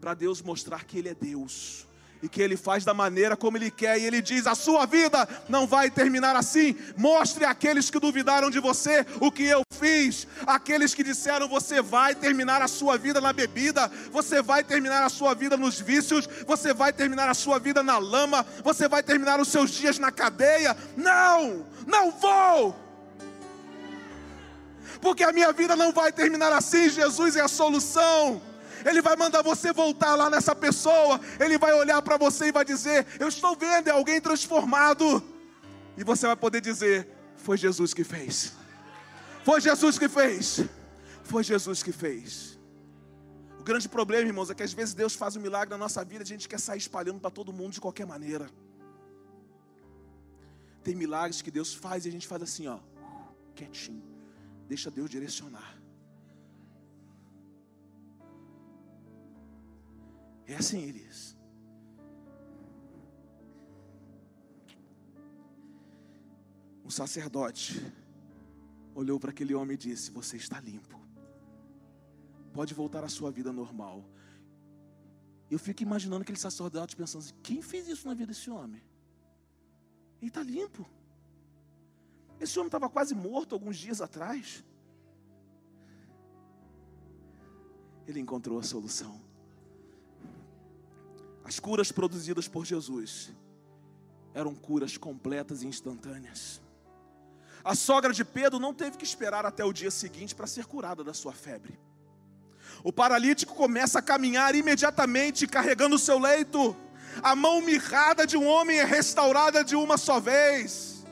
para 0.00 0.14
Deus 0.14 0.42
mostrar 0.42 0.84
que 0.84 0.98
Ele 0.98 1.08
é 1.08 1.14
Deus 1.14 1.88
e 2.22 2.28
que 2.28 2.40
Ele 2.40 2.56
faz 2.56 2.84
da 2.84 2.94
maneira 2.94 3.36
como 3.36 3.56
Ele 3.56 3.70
quer, 3.70 3.98
e 3.98 4.04
Ele 4.04 4.22
diz: 4.22 4.46
a 4.46 4.54
sua 4.54 4.86
vida 4.86 5.26
não 5.48 5.66
vai 5.66 5.90
terminar 5.90 6.36
assim. 6.36 6.76
Mostre 6.96 7.44
àqueles 7.44 7.90
que 7.90 7.98
duvidaram 7.98 8.50
de 8.50 8.60
você 8.60 9.04
o 9.20 9.32
que 9.32 9.42
eu 9.42 9.62
fiz, 9.82 10.28
aqueles 10.46 10.94
que 10.94 11.02
disseram: 11.02 11.48
você 11.48 11.82
vai 11.82 12.14
terminar 12.14 12.62
a 12.62 12.68
sua 12.68 12.96
vida 12.96 13.20
na 13.20 13.32
bebida, 13.32 13.90
você 14.12 14.40
vai 14.40 14.62
terminar 14.62 15.02
a 15.02 15.08
sua 15.08 15.34
vida 15.34 15.56
nos 15.56 15.80
vícios, 15.80 16.28
você 16.46 16.72
vai 16.72 16.92
terminar 16.92 17.28
a 17.28 17.34
sua 17.34 17.58
vida 17.58 17.82
na 17.82 17.98
lama, 17.98 18.46
você 18.62 18.86
vai 18.86 19.02
terminar 19.02 19.40
os 19.40 19.48
seus 19.48 19.72
dias 19.72 19.98
na 19.98 20.12
cadeia. 20.12 20.76
Não, 20.96 21.66
não 21.84 22.12
vou. 22.12 22.76
Porque 25.00 25.24
a 25.24 25.32
minha 25.32 25.52
vida 25.52 25.74
não 25.74 25.92
vai 25.92 26.12
terminar 26.12 26.52
assim, 26.52 26.88
Jesus 26.88 27.34
é 27.34 27.40
a 27.40 27.48
solução. 27.48 28.40
Ele 28.84 29.02
vai 29.02 29.16
mandar 29.16 29.42
você 29.42 29.72
voltar 29.72 30.14
lá 30.14 30.30
nessa 30.30 30.54
pessoa. 30.54 31.20
Ele 31.40 31.58
vai 31.58 31.72
olhar 31.72 32.00
para 32.02 32.16
você 32.16 32.46
e 32.46 32.52
vai 32.52 32.64
dizer: 32.64 33.06
Eu 33.18 33.28
estou 33.28 33.56
vendo, 33.56 33.88
é 33.88 33.90
alguém 33.90 34.20
transformado. 34.20 35.22
E 35.96 36.04
você 36.04 36.26
vai 36.26 36.36
poder 36.36 36.60
dizer: 36.60 37.08
Foi 37.36 37.56
Jesus 37.56 37.92
que 37.92 38.04
fez. 38.04 38.61
Foi 39.44 39.60
Jesus 39.60 39.98
que 39.98 40.08
fez. 40.08 40.60
Foi 41.24 41.42
Jesus 41.42 41.82
que 41.82 41.92
fez. 41.92 42.58
O 43.58 43.64
grande 43.64 43.88
problema, 43.88 44.26
irmãos, 44.26 44.50
é 44.50 44.54
que 44.54 44.62
às 44.62 44.72
vezes 44.72 44.94
Deus 44.94 45.14
faz 45.14 45.36
um 45.36 45.40
milagre 45.40 45.70
na 45.70 45.78
nossa 45.78 46.04
vida, 46.04 46.22
a 46.22 46.26
gente 46.26 46.48
quer 46.48 46.58
sair 46.58 46.78
espalhando 46.78 47.20
para 47.20 47.30
todo 47.30 47.52
mundo 47.52 47.72
de 47.72 47.80
qualquer 47.80 48.06
maneira. 48.06 48.50
Tem 50.82 50.94
milagres 50.94 51.40
que 51.42 51.50
Deus 51.50 51.72
faz 51.72 52.04
e 52.04 52.08
a 52.08 52.12
gente 52.12 52.26
faz 52.26 52.42
assim, 52.42 52.66
ó, 52.66 52.78
quietinho. 53.54 54.02
Deixa 54.68 54.90
Deus 54.90 55.08
direcionar. 55.08 55.76
É 60.46 60.56
assim, 60.56 60.82
Elias. 60.82 61.36
Um 66.84 66.90
sacerdote 66.90 67.80
olhou 68.94 69.18
para 69.18 69.30
aquele 69.30 69.54
homem 69.54 69.74
e 69.74 69.78
disse: 69.78 70.10
Você 70.10 70.36
está 70.36 70.60
limpo. 70.60 71.00
Pode 72.52 72.74
voltar 72.74 73.02
à 73.04 73.08
sua 73.08 73.30
vida 73.30 73.52
normal. 73.52 74.04
Eu 75.50 75.58
fico 75.58 75.82
imaginando 75.82 76.22
aquele 76.22 76.38
sacerdote 76.38 76.96
pensando 76.96 77.22
assim: 77.22 77.34
quem 77.42 77.60
fez 77.60 77.86
isso 77.88 78.08
na 78.08 78.14
vida 78.14 78.28
desse 78.28 78.48
homem? 78.50 78.82
Ele 80.20 80.30
está 80.30 80.42
limpo. 80.42 80.88
Esse 82.40 82.58
homem 82.58 82.68
estava 82.68 82.88
quase 82.88 83.14
morto 83.14 83.54
alguns 83.54 83.76
dias 83.76 84.00
atrás. 84.00 84.64
Ele 88.06 88.20
encontrou 88.20 88.58
a 88.58 88.62
solução. 88.62 89.20
As 91.44 91.60
curas 91.60 91.92
produzidas 91.92 92.48
por 92.48 92.64
Jesus 92.64 93.30
eram 94.32 94.54
curas 94.54 94.96
completas 94.96 95.62
e 95.62 95.66
instantâneas. 95.66 96.61
A 97.64 97.74
sogra 97.74 98.12
de 98.12 98.24
Pedro 98.24 98.58
não 98.58 98.74
teve 98.74 98.96
que 98.96 99.04
esperar 99.04 99.46
até 99.46 99.64
o 99.64 99.72
dia 99.72 99.90
seguinte 99.90 100.34
para 100.34 100.46
ser 100.46 100.66
curada 100.66 101.04
da 101.04 101.14
sua 101.14 101.32
febre. 101.32 101.78
O 102.82 102.92
paralítico 102.92 103.54
começa 103.54 104.00
a 104.00 104.02
caminhar 104.02 104.54
imediatamente 104.54 105.46
carregando 105.46 105.96
o 105.96 105.98
seu 105.98 106.18
leito. 106.18 106.76
A 107.22 107.36
mão 107.36 107.60
mirrada 107.60 108.26
de 108.26 108.36
um 108.36 108.46
homem 108.46 108.78
é 108.78 108.84
restaurada 108.84 109.62
de 109.62 109.76
uma 109.76 109.96
só 109.96 110.18
vez. 110.18 111.04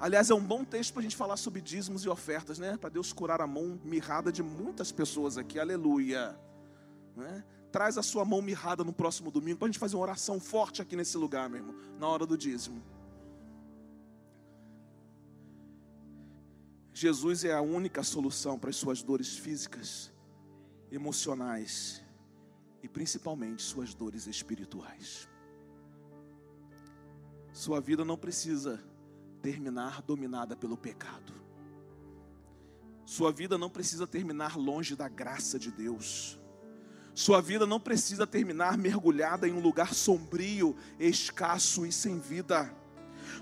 Aliás, 0.00 0.30
é 0.30 0.34
um 0.34 0.42
bom 0.42 0.64
texto 0.64 0.92
para 0.92 1.00
a 1.00 1.02
gente 1.02 1.16
falar 1.16 1.36
sobre 1.36 1.60
dízimos 1.60 2.04
e 2.04 2.08
ofertas, 2.08 2.58
né? 2.58 2.76
Para 2.76 2.88
Deus 2.88 3.12
curar 3.12 3.40
a 3.40 3.46
mão 3.46 3.80
mirrada 3.84 4.32
de 4.32 4.42
muitas 4.42 4.92
pessoas 4.92 5.36
aqui, 5.36 5.58
aleluia. 5.58 6.38
Né? 7.16 7.44
Traz 7.72 7.98
a 7.98 8.02
sua 8.02 8.24
mão 8.24 8.40
mirrada 8.40 8.84
no 8.84 8.92
próximo 8.92 9.30
domingo 9.30 9.58
para 9.58 9.66
a 9.66 9.68
gente 9.68 9.78
fazer 9.78 9.96
uma 9.96 10.02
oração 10.02 10.38
forte 10.38 10.80
aqui 10.80 10.94
nesse 10.94 11.16
lugar, 11.16 11.48
meu 11.48 11.58
irmão, 11.58 11.74
na 11.98 12.06
hora 12.06 12.24
do 12.24 12.38
dízimo. 12.38 12.80
Jesus 17.00 17.44
é 17.44 17.52
a 17.52 17.60
única 17.60 18.02
solução 18.02 18.58
para 18.58 18.70
as 18.70 18.76
suas 18.76 19.04
dores 19.04 19.38
físicas, 19.38 20.12
emocionais 20.90 22.02
e 22.82 22.88
principalmente 22.88 23.62
suas 23.62 23.94
dores 23.94 24.26
espirituais. 24.26 25.28
Sua 27.52 27.80
vida 27.80 28.04
não 28.04 28.18
precisa 28.18 28.82
terminar 29.40 30.02
dominada 30.02 30.56
pelo 30.56 30.76
pecado. 30.76 31.32
Sua 33.04 33.30
vida 33.30 33.56
não 33.56 33.70
precisa 33.70 34.04
terminar 34.04 34.58
longe 34.58 34.96
da 34.96 35.08
graça 35.08 35.56
de 35.56 35.70
Deus. 35.70 36.36
Sua 37.14 37.40
vida 37.40 37.64
não 37.64 37.78
precisa 37.78 38.26
terminar 38.26 38.76
mergulhada 38.76 39.46
em 39.46 39.52
um 39.52 39.60
lugar 39.60 39.94
sombrio, 39.94 40.74
escasso 40.98 41.86
e 41.86 41.92
sem 41.92 42.18
vida. 42.18 42.74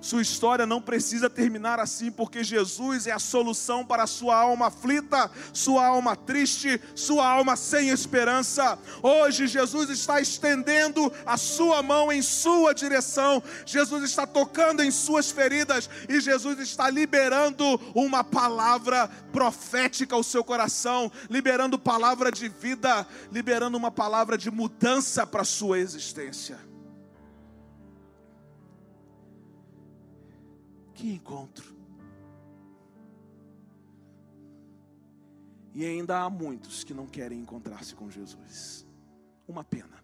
Sua 0.00 0.22
história 0.22 0.66
não 0.66 0.80
precisa 0.80 1.28
terminar 1.28 1.80
assim, 1.80 2.10
porque 2.10 2.42
Jesus 2.44 3.06
é 3.06 3.12
a 3.12 3.18
solução 3.18 3.84
para 3.84 4.06
sua 4.06 4.36
alma 4.36 4.66
aflita, 4.66 5.30
sua 5.52 5.86
alma 5.86 6.16
triste, 6.16 6.80
sua 6.94 7.26
alma 7.26 7.56
sem 7.56 7.90
esperança. 7.90 8.78
Hoje, 9.02 9.46
Jesus 9.46 9.90
está 9.90 10.20
estendendo 10.20 11.12
a 11.24 11.36
sua 11.36 11.82
mão 11.82 12.12
em 12.12 12.22
sua 12.22 12.74
direção, 12.74 13.42
Jesus 13.64 14.04
está 14.04 14.26
tocando 14.26 14.82
em 14.82 14.90
suas 14.90 15.30
feridas 15.30 15.88
e 16.08 16.20
Jesus 16.20 16.58
está 16.58 16.90
liberando 16.90 17.64
uma 17.94 18.22
palavra 18.22 19.08
profética 19.32 20.14
ao 20.14 20.22
seu 20.22 20.42
coração, 20.42 21.10
liberando 21.28 21.78
palavra 21.78 22.30
de 22.30 22.48
vida, 22.48 23.06
liberando 23.30 23.76
uma 23.76 23.90
palavra 23.90 24.36
de 24.36 24.50
mudança 24.50 25.26
para 25.26 25.42
a 25.42 25.44
sua 25.44 25.78
existência. 25.78 26.65
Que 30.96 31.12
encontro! 31.12 31.76
E 35.74 35.84
ainda 35.84 36.22
há 36.22 36.30
muitos 36.30 36.82
que 36.82 36.94
não 36.94 37.06
querem 37.06 37.38
encontrar-se 37.38 37.94
com 37.94 38.10
Jesus. 38.10 38.86
Uma 39.46 39.62
pena. 39.62 40.02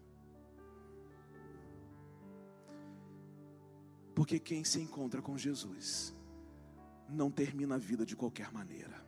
Porque 4.13 4.37
quem 4.39 4.63
se 4.63 4.79
encontra 4.79 5.19
com 5.19 5.35
Jesus 5.35 6.15
não 7.09 7.31
termina 7.31 7.73
a 7.73 7.79
vida 7.79 8.05
de 8.05 8.15
qualquer 8.15 8.53
maneira. 8.53 9.03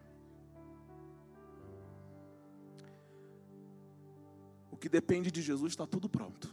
O 4.71 4.75
que 4.75 4.89
depende 4.89 5.29
de 5.29 5.43
Jesus 5.43 5.73
está 5.73 5.85
tudo 5.85 6.09
pronto. 6.09 6.51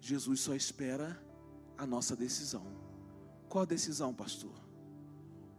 Jesus 0.00 0.40
só 0.40 0.54
espera 0.54 1.27
a 1.78 1.86
nossa 1.86 2.16
decisão. 2.16 2.66
Qual 3.48 3.62
a 3.62 3.66
decisão, 3.66 4.12
pastor? 4.12 4.52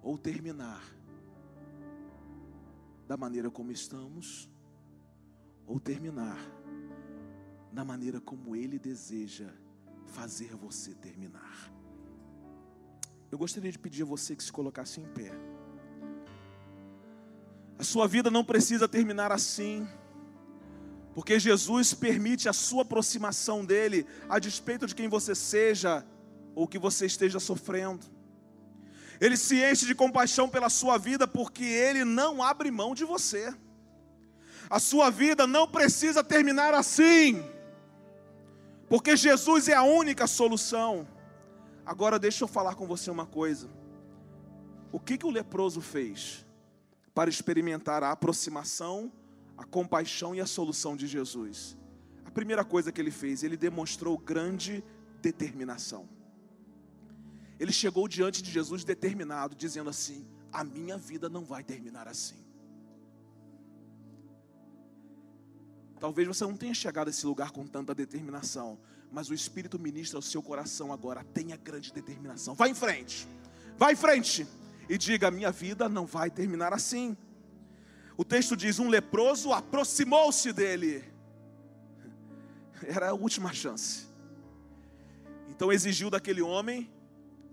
Ou 0.04 0.18
terminar 0.18 0.84
da 3.08 3.18
maneira 3.18 3.50
como 3.50 3.72
estamos, 3.72 4.48
ou 5.66 5.80
terminar 5.80 6.38
da 7.72 7.84
maneira 7.84 8.20
como 8.20 8.56
Ele 8.56 8.78
deseja 8.78 9.50
fazer 10.06 10.56
você 10.56 10.94
terminar. 10.94 11.72
Eu 13.32 13.38
gostaria 13.38 13.72
de 13.72 13.80
pedir 13.80 14.04
a 14.04 14.06
você 14.06 14.36
que 14.36 14.44
se 14.44 14.52
colocasse 14.52 15.00
em 15.00 15.06
pé. 15.06 15.32
A 17.78 17.84
sua 17.84 18.08
vida 18.08 18.30
não 18.30 18.44
precisa 18.44 18.88
terminar 18.88 19.32
assim. 19.32 19.88
Porque 21.20 21.38
Jesus 21.38 21.94
permite 21.94 22.48
a 22.48 22.54
sua 22.54 22.84
aproximação 22.84 23.66
dele, 23.66 24.08
a 24.30 24.40
despeito 24.40 24.88
de 24.88 24.96
quem 24.96 25.10
você 25.10 25.36
seja 25.36 26.06
ou 26.56 26.66
que 26.66 26.80
você 26.80 27.06
esteja 27.06 27.42
sofrendo. 27.42 28.06
Ele 29.20 29.36
se 29.36 29.62
enche 29.62 29.86
de 29.86 29.94
compaixão 29.94 30.48
pela 30.48 30.70
sua 30.70 30.98
vida, 30.98 31.28
porque 31.28 31.66
ele 31.66 32.06
não 32.06 32.42
abre 32.42 32.72
mão 32.72 32.96
de 32.96 33.04
você. 33.04 33.54
A 34.70 34.80
sua 34.80 35.10
vida 35.10 35.46
não 35.46 35.68
precisa 35.68 36.24
terminar 36.24 36.74
assim, 36.74 37.46
porque 38.88 39.18
Jesus 39.18 39.68
é 39.68 39.74
a 39.74 39.84
única 39.84 40.26
solução. 40.26 41.06
Agora 41.86 42.18
deixa 42.18 42.46
eu 42.46 42.48
falar 42.48 42.76
com 42.76 42.88
você 42.88 43.12
uma 43.12 43.26
coisa. 43.26 43.70
O 44.90 45.02
que, 45.02 45.18
que 45.18 45.26
o 45.26 45.32
leproso 45.32 45.82
fez 45.82 46.46
para 47.14 47.30
experimentar 47.30 48.04
a 48.04 48.12
aproximação 48.12 49.12
a 49.60 49.66
compaixão 49.66 50.34
e 50.34 50.40
a 50.40 50.46
solução 50.46 50.96
de 50.96 51.06
Jesus. 51.06 51.78
A 52.24 52.32
primeira 52.32 52.64
coisa 52.64 52.94
que 52.94 53.02
ele 53.02 53.12
fez, 53.12 53.44
ele 53.44 53.58
demonstrou 53.58 54.18
grande 54.18 54.82
determinação. 55.22 56.08
Ele 57.60 57.74
chegou 57.74 58.08
diante 58.08 58.42
de 58.42 58.50
Jesus 58.50 58.86
determinado, 58.86 59.54
dizendo 59.54 59.90
assim: 59.90 60.26
A 60.50 60.64
minha 60.64 60.98
vida 60.98 61.28
não 61.28 61.44
vai 61.44 61.62
terminar 61.62 62.08
assim. 62.08 62.38
Talvez 66.00 66.26
você 66.26 66.46
não 66.46 66.56
tenha 66.56 66.74
chegado 66.74 67.08
a 67.08 67.10
esse 67.10 67.26
lugar 67.26 67.52
com 67.52 67.68
tanta 67.68 67.94
determinação, 67.94 68.80
mas 69.12 69.30
o 69.30 69.34
Espírito 69.34 69.78
ministra 69.78 70.18
ao 70.18 70.22
seu 70.22 70.42
coração 70.42 70.94
agora: 70.94 71.22
tenha 71.34 71.58
grande 71.58 71.92
determinação. 71.92 72.56
Vá 72.56 72.70
em 72.70 72.74
frente, 72.74 73.28
vá 73.78 73.92
em 73.92 73.98
frente 73.98 74.48
e 74.88 74.98
diga: 74.98 75.30
minha 75.30 75.52
vida 75.52 75.90
não 75.90 76.06
vai 76.06 76.32
terminar 76.32 76.74
assim. 76.74 77.18
O 78.20 78.26
texto 78.26 78.54
diz: 78.54 78.80
um 78.80 78.90
leproso 78.90 79.54
aproximou-se 79.54 80.52
dele. 80.52 81.06
Era 82.86 83.12
a 83.12 83.14
última 83.14 83.54
chance. 83.54 84.10
Então 85.48 85.72
exigiu 85.72 86.10
daquele 86.10 86.42
homem 86.42 86.92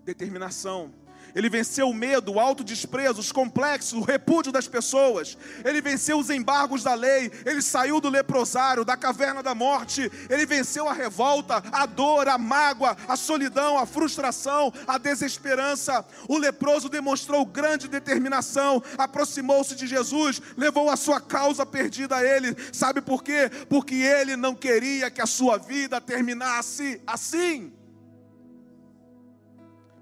determinação. 0.04 0.92
Ele 1.34 1.48
venceu 1.48 1.88
o 1.88 1.94
medo, 1.94 2.32
o 2.32 2.40
autodesprezo, 2.40 3.20
os 3.20 3.32
complexos, 3.32 3.92
o 3.92 4.04
repúdio 4.04 4.52
das 4.52 4.66
pessoas. 4.66 5.36
Ele 5.64 5.80
venceu 5.80 6.18
os 6.18 6.30
embargos 6.30 6.82
da 6.82 6.94
lei. 6.94 7.30
Ele 7.44 7.60
saiu 7.60 8.00
do 8.00 8.08
leprosário, 8.08 8.84
da 8.84 8.96
caverna 8.96 9.42
da 9.42 9.54
morte. 9.54 10.10
Ele 10.30 10.46
venceu 10.46 10.88
a 10.88 10.92
revolta, 10.92 11.62
a 11.72 11.86
dor, 11.86 12.28
a 12.28 12.38
mágoa, 12.38 12.96
a 13.06 13.16
solidão, 13.16 13.78
a 13.78 13.86
frustração, 13.86 14.72
a 14.86 14.98
desesperança. 14.98 16.04
O 16.28 16.38
leproso 16.38 16.88
demonstrou 16.88 17.44
grande 17.44 17.88
determinação, 17.88 18.82
aproximou-se 18.96 19.74
de 19.74 19.86
Jesus, 19.86 20.40
levou 20.56 20.90
a 20.90 20.96
sua 20.96 21.20
causa 21.20 21.66
perdida 21.66 22.16
a 22.16 22.24
ele. 22.24 22.56
Sabe 22.72 23.00
por 23.00 23.22
quê? 23.22 23.50
Porque 23.68 23.94
ele 23.94 24.36
não 24.36 24.54
queria 24.54 25.10
que 25.10 25.20
a 25.20 25.26
sua 25.26 25.58
vida 25.58 26.00
terminasse 26.00 27.00
assim. 27.06 27.72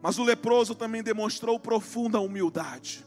Mas 0.05 0.18
o 0.18 0.22
leproso 0.22 0.74
também 0.74 1.02
demonstrou 1.02 1.59
profunda 1.59 2.20
humildade. 2.20 3.02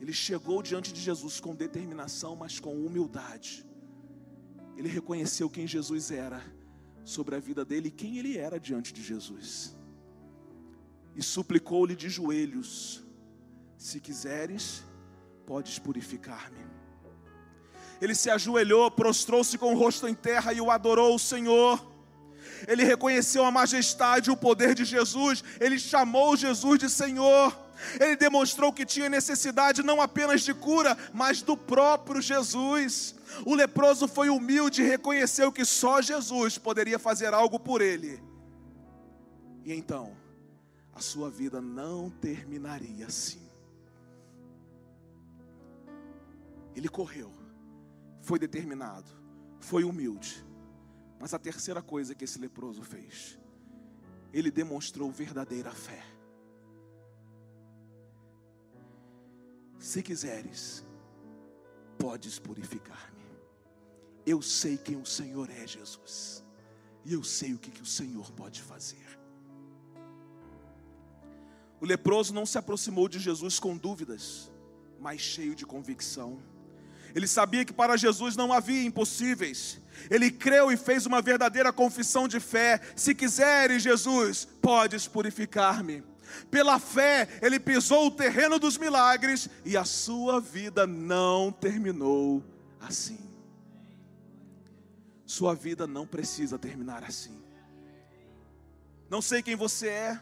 Ele 0.00 0.10
chegou 0.10 0.62
diante 0.62 0.94
de 0.94 0.98
Jesus 0.98 1.38
com 1.38 1.54
determinação, 1.54 2.34
mas 2.34 2.58
com 2.58 2.72
humildade. 2.72 3.62
Ele 4.78 4.88
reconheceu 4.88 5.50
quem 5.50 5.66
Jesus 5.66 6.10
era 6.10 6.42
sobre 7.04 7.34
a 7.34 7.38
vida 7.38 7.66
dele 7.66 7.88
e 7.88 7.90
quem 7.90 8.16
ele 8.16 8.38
era 8.38 8.58
diante 8.58 8.94
de 8.94 9.02
Jesus. 9.02 9.76
E 11.14 11.22
suplicou-lhe 11.22 11.94
de 11.94 12.08
joelhos: 12.08 13.04
Se 13.76 14.00
quiseres, 14.00 14.82
podes 15.44 15.78
purificar-me. 15.78 16.64
Ele 18.00 18.14
se 18.14 18.30
ajoelhou, 18.30 18.90
prostrou-se 18.90 19.58
com 19.58 19.74
o 19.74 19.78
rosto 19.78 20.08
em 20.08 20.14
terra 20.14 20.54
e 20.54 20.62
o 20.62 20.70
adorou 20.70 21.14
o 21.14 21.18
Senhor 21.18 21.95
ele 22.66 22.84
reconheceu 22.84 23.44
a 23.44 23.50
majestade 23.50 24.30
e 24.30 24.32
o 24.32 24.36
poder 24.36 24.74
de 24.74 24.84
Jesus, 24.84 25.42
ele 25.60 25.78
chamou 25.78 26.36
Jesus 26.36 26.78
de 26.78 26.88
Senhor. 26.88 27.66
Ele 28.00 28.16
demonstrou 28.16 28.72
que 28.72 28.86
tinha 28.86 29.08
necessidade 29.08 29.82
não 29.82 30.00
apenas 30.00 30.42
de 30.42 30.54
cura, 30.54 30.96
mas 31.12 31.42
do 31.42 31.56
próprio 31.56 32.22
Jesus. 32.22 33.14
O 33.44 33.54
leproso 33.54 34.08
foi 34.08 34.30
humilde 34.30 34.82
e 34.82 34.86
reconheceu 34.86 35.52
que 35.52 35.64
só 35.64 36.00
Jesus 36.00 36.56
poderia 36.56 36.98
fazer 36.98 37.34
algo 37.34 37.58
por 37.60 37.82
ele. 37.82 38.22
E 39.64 39.72
então, 39.74 40.16
a 40.94 41.00
sua 41.00 41.28
vida 41.30 41.60
não 41.60 42.08
terminaria 42.08 43.06
assim. 43.06 43.46
Ele 46.74 46.88
correu, 46.88 47.32
foi 48.22 48.38
determinado, 48.38 49.10
foi 49.60 49.84
humilde 49.84 50.46
mas 51.18 51.32
a 51.34 51.38
terceira 51.38 51.82
coisa 51.82 52.14
que 52.14 52.24
esse 52.24 52.38
leproso 52.38 52.82
fez, 52.82 53.38
ele 54.32 54.50
demonstrou 54.50 55.10
verdadeira 55.10 55.70
fé. 55.70 56.02
Se 59.78 60.02
quiseres, 60.02 60.84
podes 61.98 62.38
purificar-me. 62.38 63.24
Eu 64.24 64.42
sei 64.42 64.76
quem 64.76 64.96
o 64.96 65.06
Senhor 65.06 65.48
é, 65.50 65.66
Jesus, 65.66 66.44
e 67.04 67.12
eu 67.12 67.22
sei 67.22 67.54
o 67.54 67.58
que, 67.58 67.70
que 67.70 67.82
o 67.82 67.86
Senhor 67.86 68.30
pode 68.32 68.60
fazer. 68.60 69.16
O 71.80 71.86
leproso 71.86 72.34
não 72.34 72.46
se 72.46 72.58
aproximou 72.58 73.08
de 73.08 73.18
Jesus 73.18 73.58
com 73.58 73.76
dúvidas, 73.76 74.50
mas 74.98 75.20
cheio 75.20 75.54
de 75.54 75.64
convicção. 75.64 76.42
Ele 77.16 77.26
sabia 77.26 77.64
que 77.64 77.72
para 77.72 77.96
Jesus 77.96 78.36
não 78.36 78.52
havia 78.52 78.84
impossíveis. 78.84 79.80
Ele 80.10 80.30
creu 80.30 80.70
e 80.70 80.76
fez 80.76 81.06
uma 81.06 81.22
verdadeira 81.22 81.72
confissão 81.72 82.28
de 82.28 82.38
fé. 82.38 82.78
Se 82.94 83.14
quiseres, 83.14 83.82
Jesus, 83.82 84.46
podes 84.60 85.08
purificar-me. 85.08 86.04
Pela 86.50 86.78
fé, 86.78 87.26
ele 87.40 87.58
pisou 87.58 88.08
o 88.08 88.10
terreno 88.10 88.58
dos 88.58 88.76
milagres 88.76 89.48
e 89.64 89.78
a 89.78 89.84
sua 89.86 90.42
vida 90.42 90.86
não 90.86 91.50
terminou 91.50 92.44
assim. 92.78 93.18
Sua 95.24 95.54
vida 95.54 95.86
não 95.86 96.06
precisa 96.06 96.58
terminar 96.58 97.02
assim. 97.02 97.42
Não 99.08 99.22
sei 99.22 99.42
quem 99.42 99.56
você 99.56 99.88
é, 99.88 100.20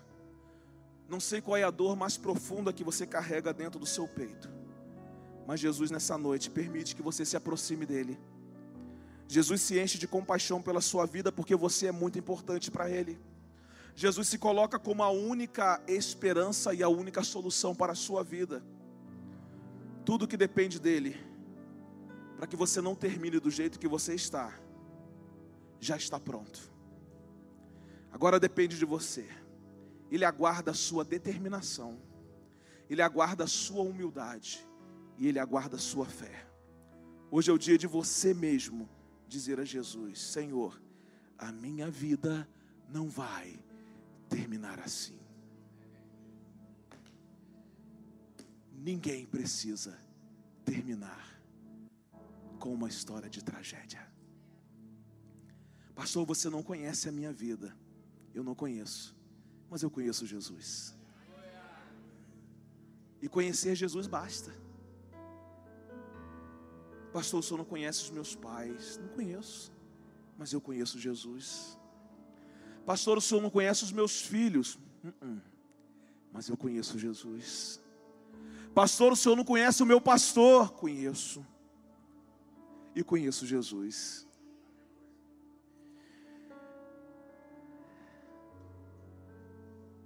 não 1.08 1.18
sei 1.18 1.40
qual 1.40 1.56
é 1.56 1.64
a 1.64 1.72
dor 1.72 1.96
mais 1.96 2.16
profunda 2.16 2.72
que 2.72 2.84
você 2.84 3.04
carrega 3.04 3.52
dentro 3.52 3.80
do 3.80 3.86
seu 3.86 4.06
peito. 4.06 4.48
Mas 5.46 5.60
Jesus, 5.60 5.90
nessa 5.90 6.16
noite, 6.16 6.50
permite 6.50 6.96
que 6.96 7.02
você 7.02 7.24
se 7.24 7.36
aproxime 7.36 7.84
dEle. 7.84 8.18
Jesus 9.28 9.60
se 9.60 9.78
enche 9.78 9.98
de 9.98 10.06
compaixão 10.06 10.62
pela 10.62 10.80
sua 10.80 11.06
vida 11.06 11.30
porque 11.30 11.54
você 11.54 11.86
é 11.86 11.92
muito 11.92 12.18
importante 12.18 12.70
para 12.70 12.90
Ele. 12.90 13.18
Jesus 13.94 14.28
se 14.28 14.38
coloca 14.38 14.78
como 14.78 15.02
a 15.02 15.10
única 15.10 15.80
esperança 15.86 16.74
e 16.74 16.82
a 16.82 16.88
única 16.88 17.22
solução 17.22 17.74
para 17.74 17.92
a 17.92 17.96
sua 17.96 18.24
vida. 18.24 18.62
Tudo 20.04 20.26
que 20.26 20.36
depende 20.36 20.80
dele, 20.80 21.16
para 22.36 22.46
que 22.46 22.56
você 22.56 22.80
não 22.80 22.94
termine 22.94 23.38
do 23.38 23.50
jeito 23.50 23.78
que 23.78 23.88
você 23.88 24.14
está, 24.14 24.52
já 25.78 25.96
está 25.96 26.18
pronto. 26.18 26.72
Agora 28.12 28.40
depende 28.40 28.78
de 28.78 28.84
você. 28.84 29.26
Ele 30.10 30.24
aguarda 30.24 30.72
a 30.72 30.74
sua 30.74 31.04
determinação, 31.04 31.98
ele 32.88 33.02
aguarda 33.02 33.44
a 33.44 33.48
sua 33.48 33.82
humildade 33.82 34.66
e 35.18 35.26
ele 35.26 35.38
aguarda 35.38 35.76
a 35.76 35.78
sua 35.78 36.06
fé. 36.06 36.46
Hoje 37.30 37.50
é 37.50 37.54
o 37.54 37.58
dia 37.58 37.76
de 37.76 37.86
você 37.86 38.32
mesmo 38.32 38.88
dizer 39.28 39.58
a 39.60 39.64
Jesus: 39.64 40.20
Senhor, 40.20 40.80
a 41.38 41.50
minha 41.50 41.90
vida 41.90 42.48
não 42.88 43.08
vai 43.08 43.58
terminar 44.28 44.78
assim. 44.80 45.18
Ninguém 48.72 49.24
precisa 49.26 49.98
terminar 50.64 51.40
com 52.58 52.72
uma 52.72 52.88
história 52.88 53.30
de 53.30 53.42
tragédia. 53.42 54.06
Pastor, 55.94 56.26
você 56.26 56.50
não 56.50 56.62
conhece 56.62 57.08
a 57.08 57.12
minha 57.12 57.32
vida. 57.32 57.74
Eu 58.34 58.42
não 58.42 58.54
conheço, 58.54 59.14
mas 59.70 59.82
eu 59.82 59.90
conheço 59.90 60.26
Jesus. 60.26 60.94
E 63.22 63.28
conhecer 63.28 63.74
Jesus 63.74 64.06
basta. 64.06 64.63
Pastor, 67.14 67.38
o 67.38 67.42
senhor 67.44 67.58
não 67.58 67.64
conhece 67.64 68.02
os 68.02 68.10
meus 68.10 68.34
pais? 68.34 68.98
Não 69.00 69.06
conheço, 69.10 69.72
mas 70.36 70.52
eu 70.52 70.60
conheço 70.60 70.98
Jesus. 70.98 71.78
Pastor, 72.84 73.18
o 73.18 73.20
senhor 73.20 73.40
não 73.40 73.50
conhece 73.50 73.84
os 73.84 73.92
meus 73.92 74.20
filhos? 74.20 74.74
Uh 75.04 75.12
-uh. 75.22 75.40
Mas 76.32 76.48
eu 76.48 76.56
conheço 76.56 76.98
Jesus. 76.98 77.80
Pastor, 78.74 79.12
o 79.12 79.16
senhor 79.16 79.36
não 79.36 79.44
conhece 79.44 79.80
o 79.80 79.86
meu 79.86 80.00
pastor? 80.00 80.72
Conheço. 80.72 81.46
E 82.96 83.04
conheço 83.04 83.46
Jesus. 83.46 84.26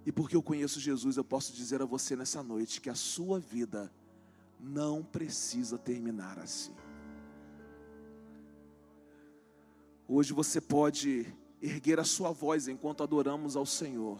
E 0.05 0.13
porque 0.13 0.37
eu 0.37 0.43
conheço 0.43 0.79
Jesus, 0.79 1.17
eu 1.17 1.25
posso 1.25 1.55
dizer 1.55 1.81
a 1.81 1.87
você 1.87 2.15
nessa 2.15 2.43
noite 2.43 2.83
que 2.83 2.91
a 2.91 2.95
sua 2.95 3.41
vida 3.41 3.91
não 4.61 5.03
precisa 5.03 5.79
terminar 5.79 6.39
assim. 6.39 6.75
Hoje 10.11 10.33
você 10.33 10.59
pode 10.59 11.27
erguer 11.61 12.01
a 12.01 12.05
sua 12.05 12.31
voz 12.31 12.67
enquanto 12.67 13.03
adoramos 13.03 13.57
ao 13.57 13.67
Senhor 13.67 14.19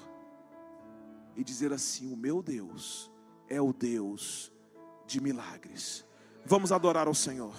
e 1.35 1.43
dizer 1.43 1.73
assim: 1.73 2.13
O 2.13 2.17
meu 2.17 2.43
Deus 2.43 3.11
é 3.49 3.59
o 3.59 3.73
Deus 3.73 4.53
de 5.07 5.19
milagres. 5.19 6.05
Vamos 6.45 6.73
adorar 6.73 7.07
ao 7.07 7.15
Senhor. 7.15 7.55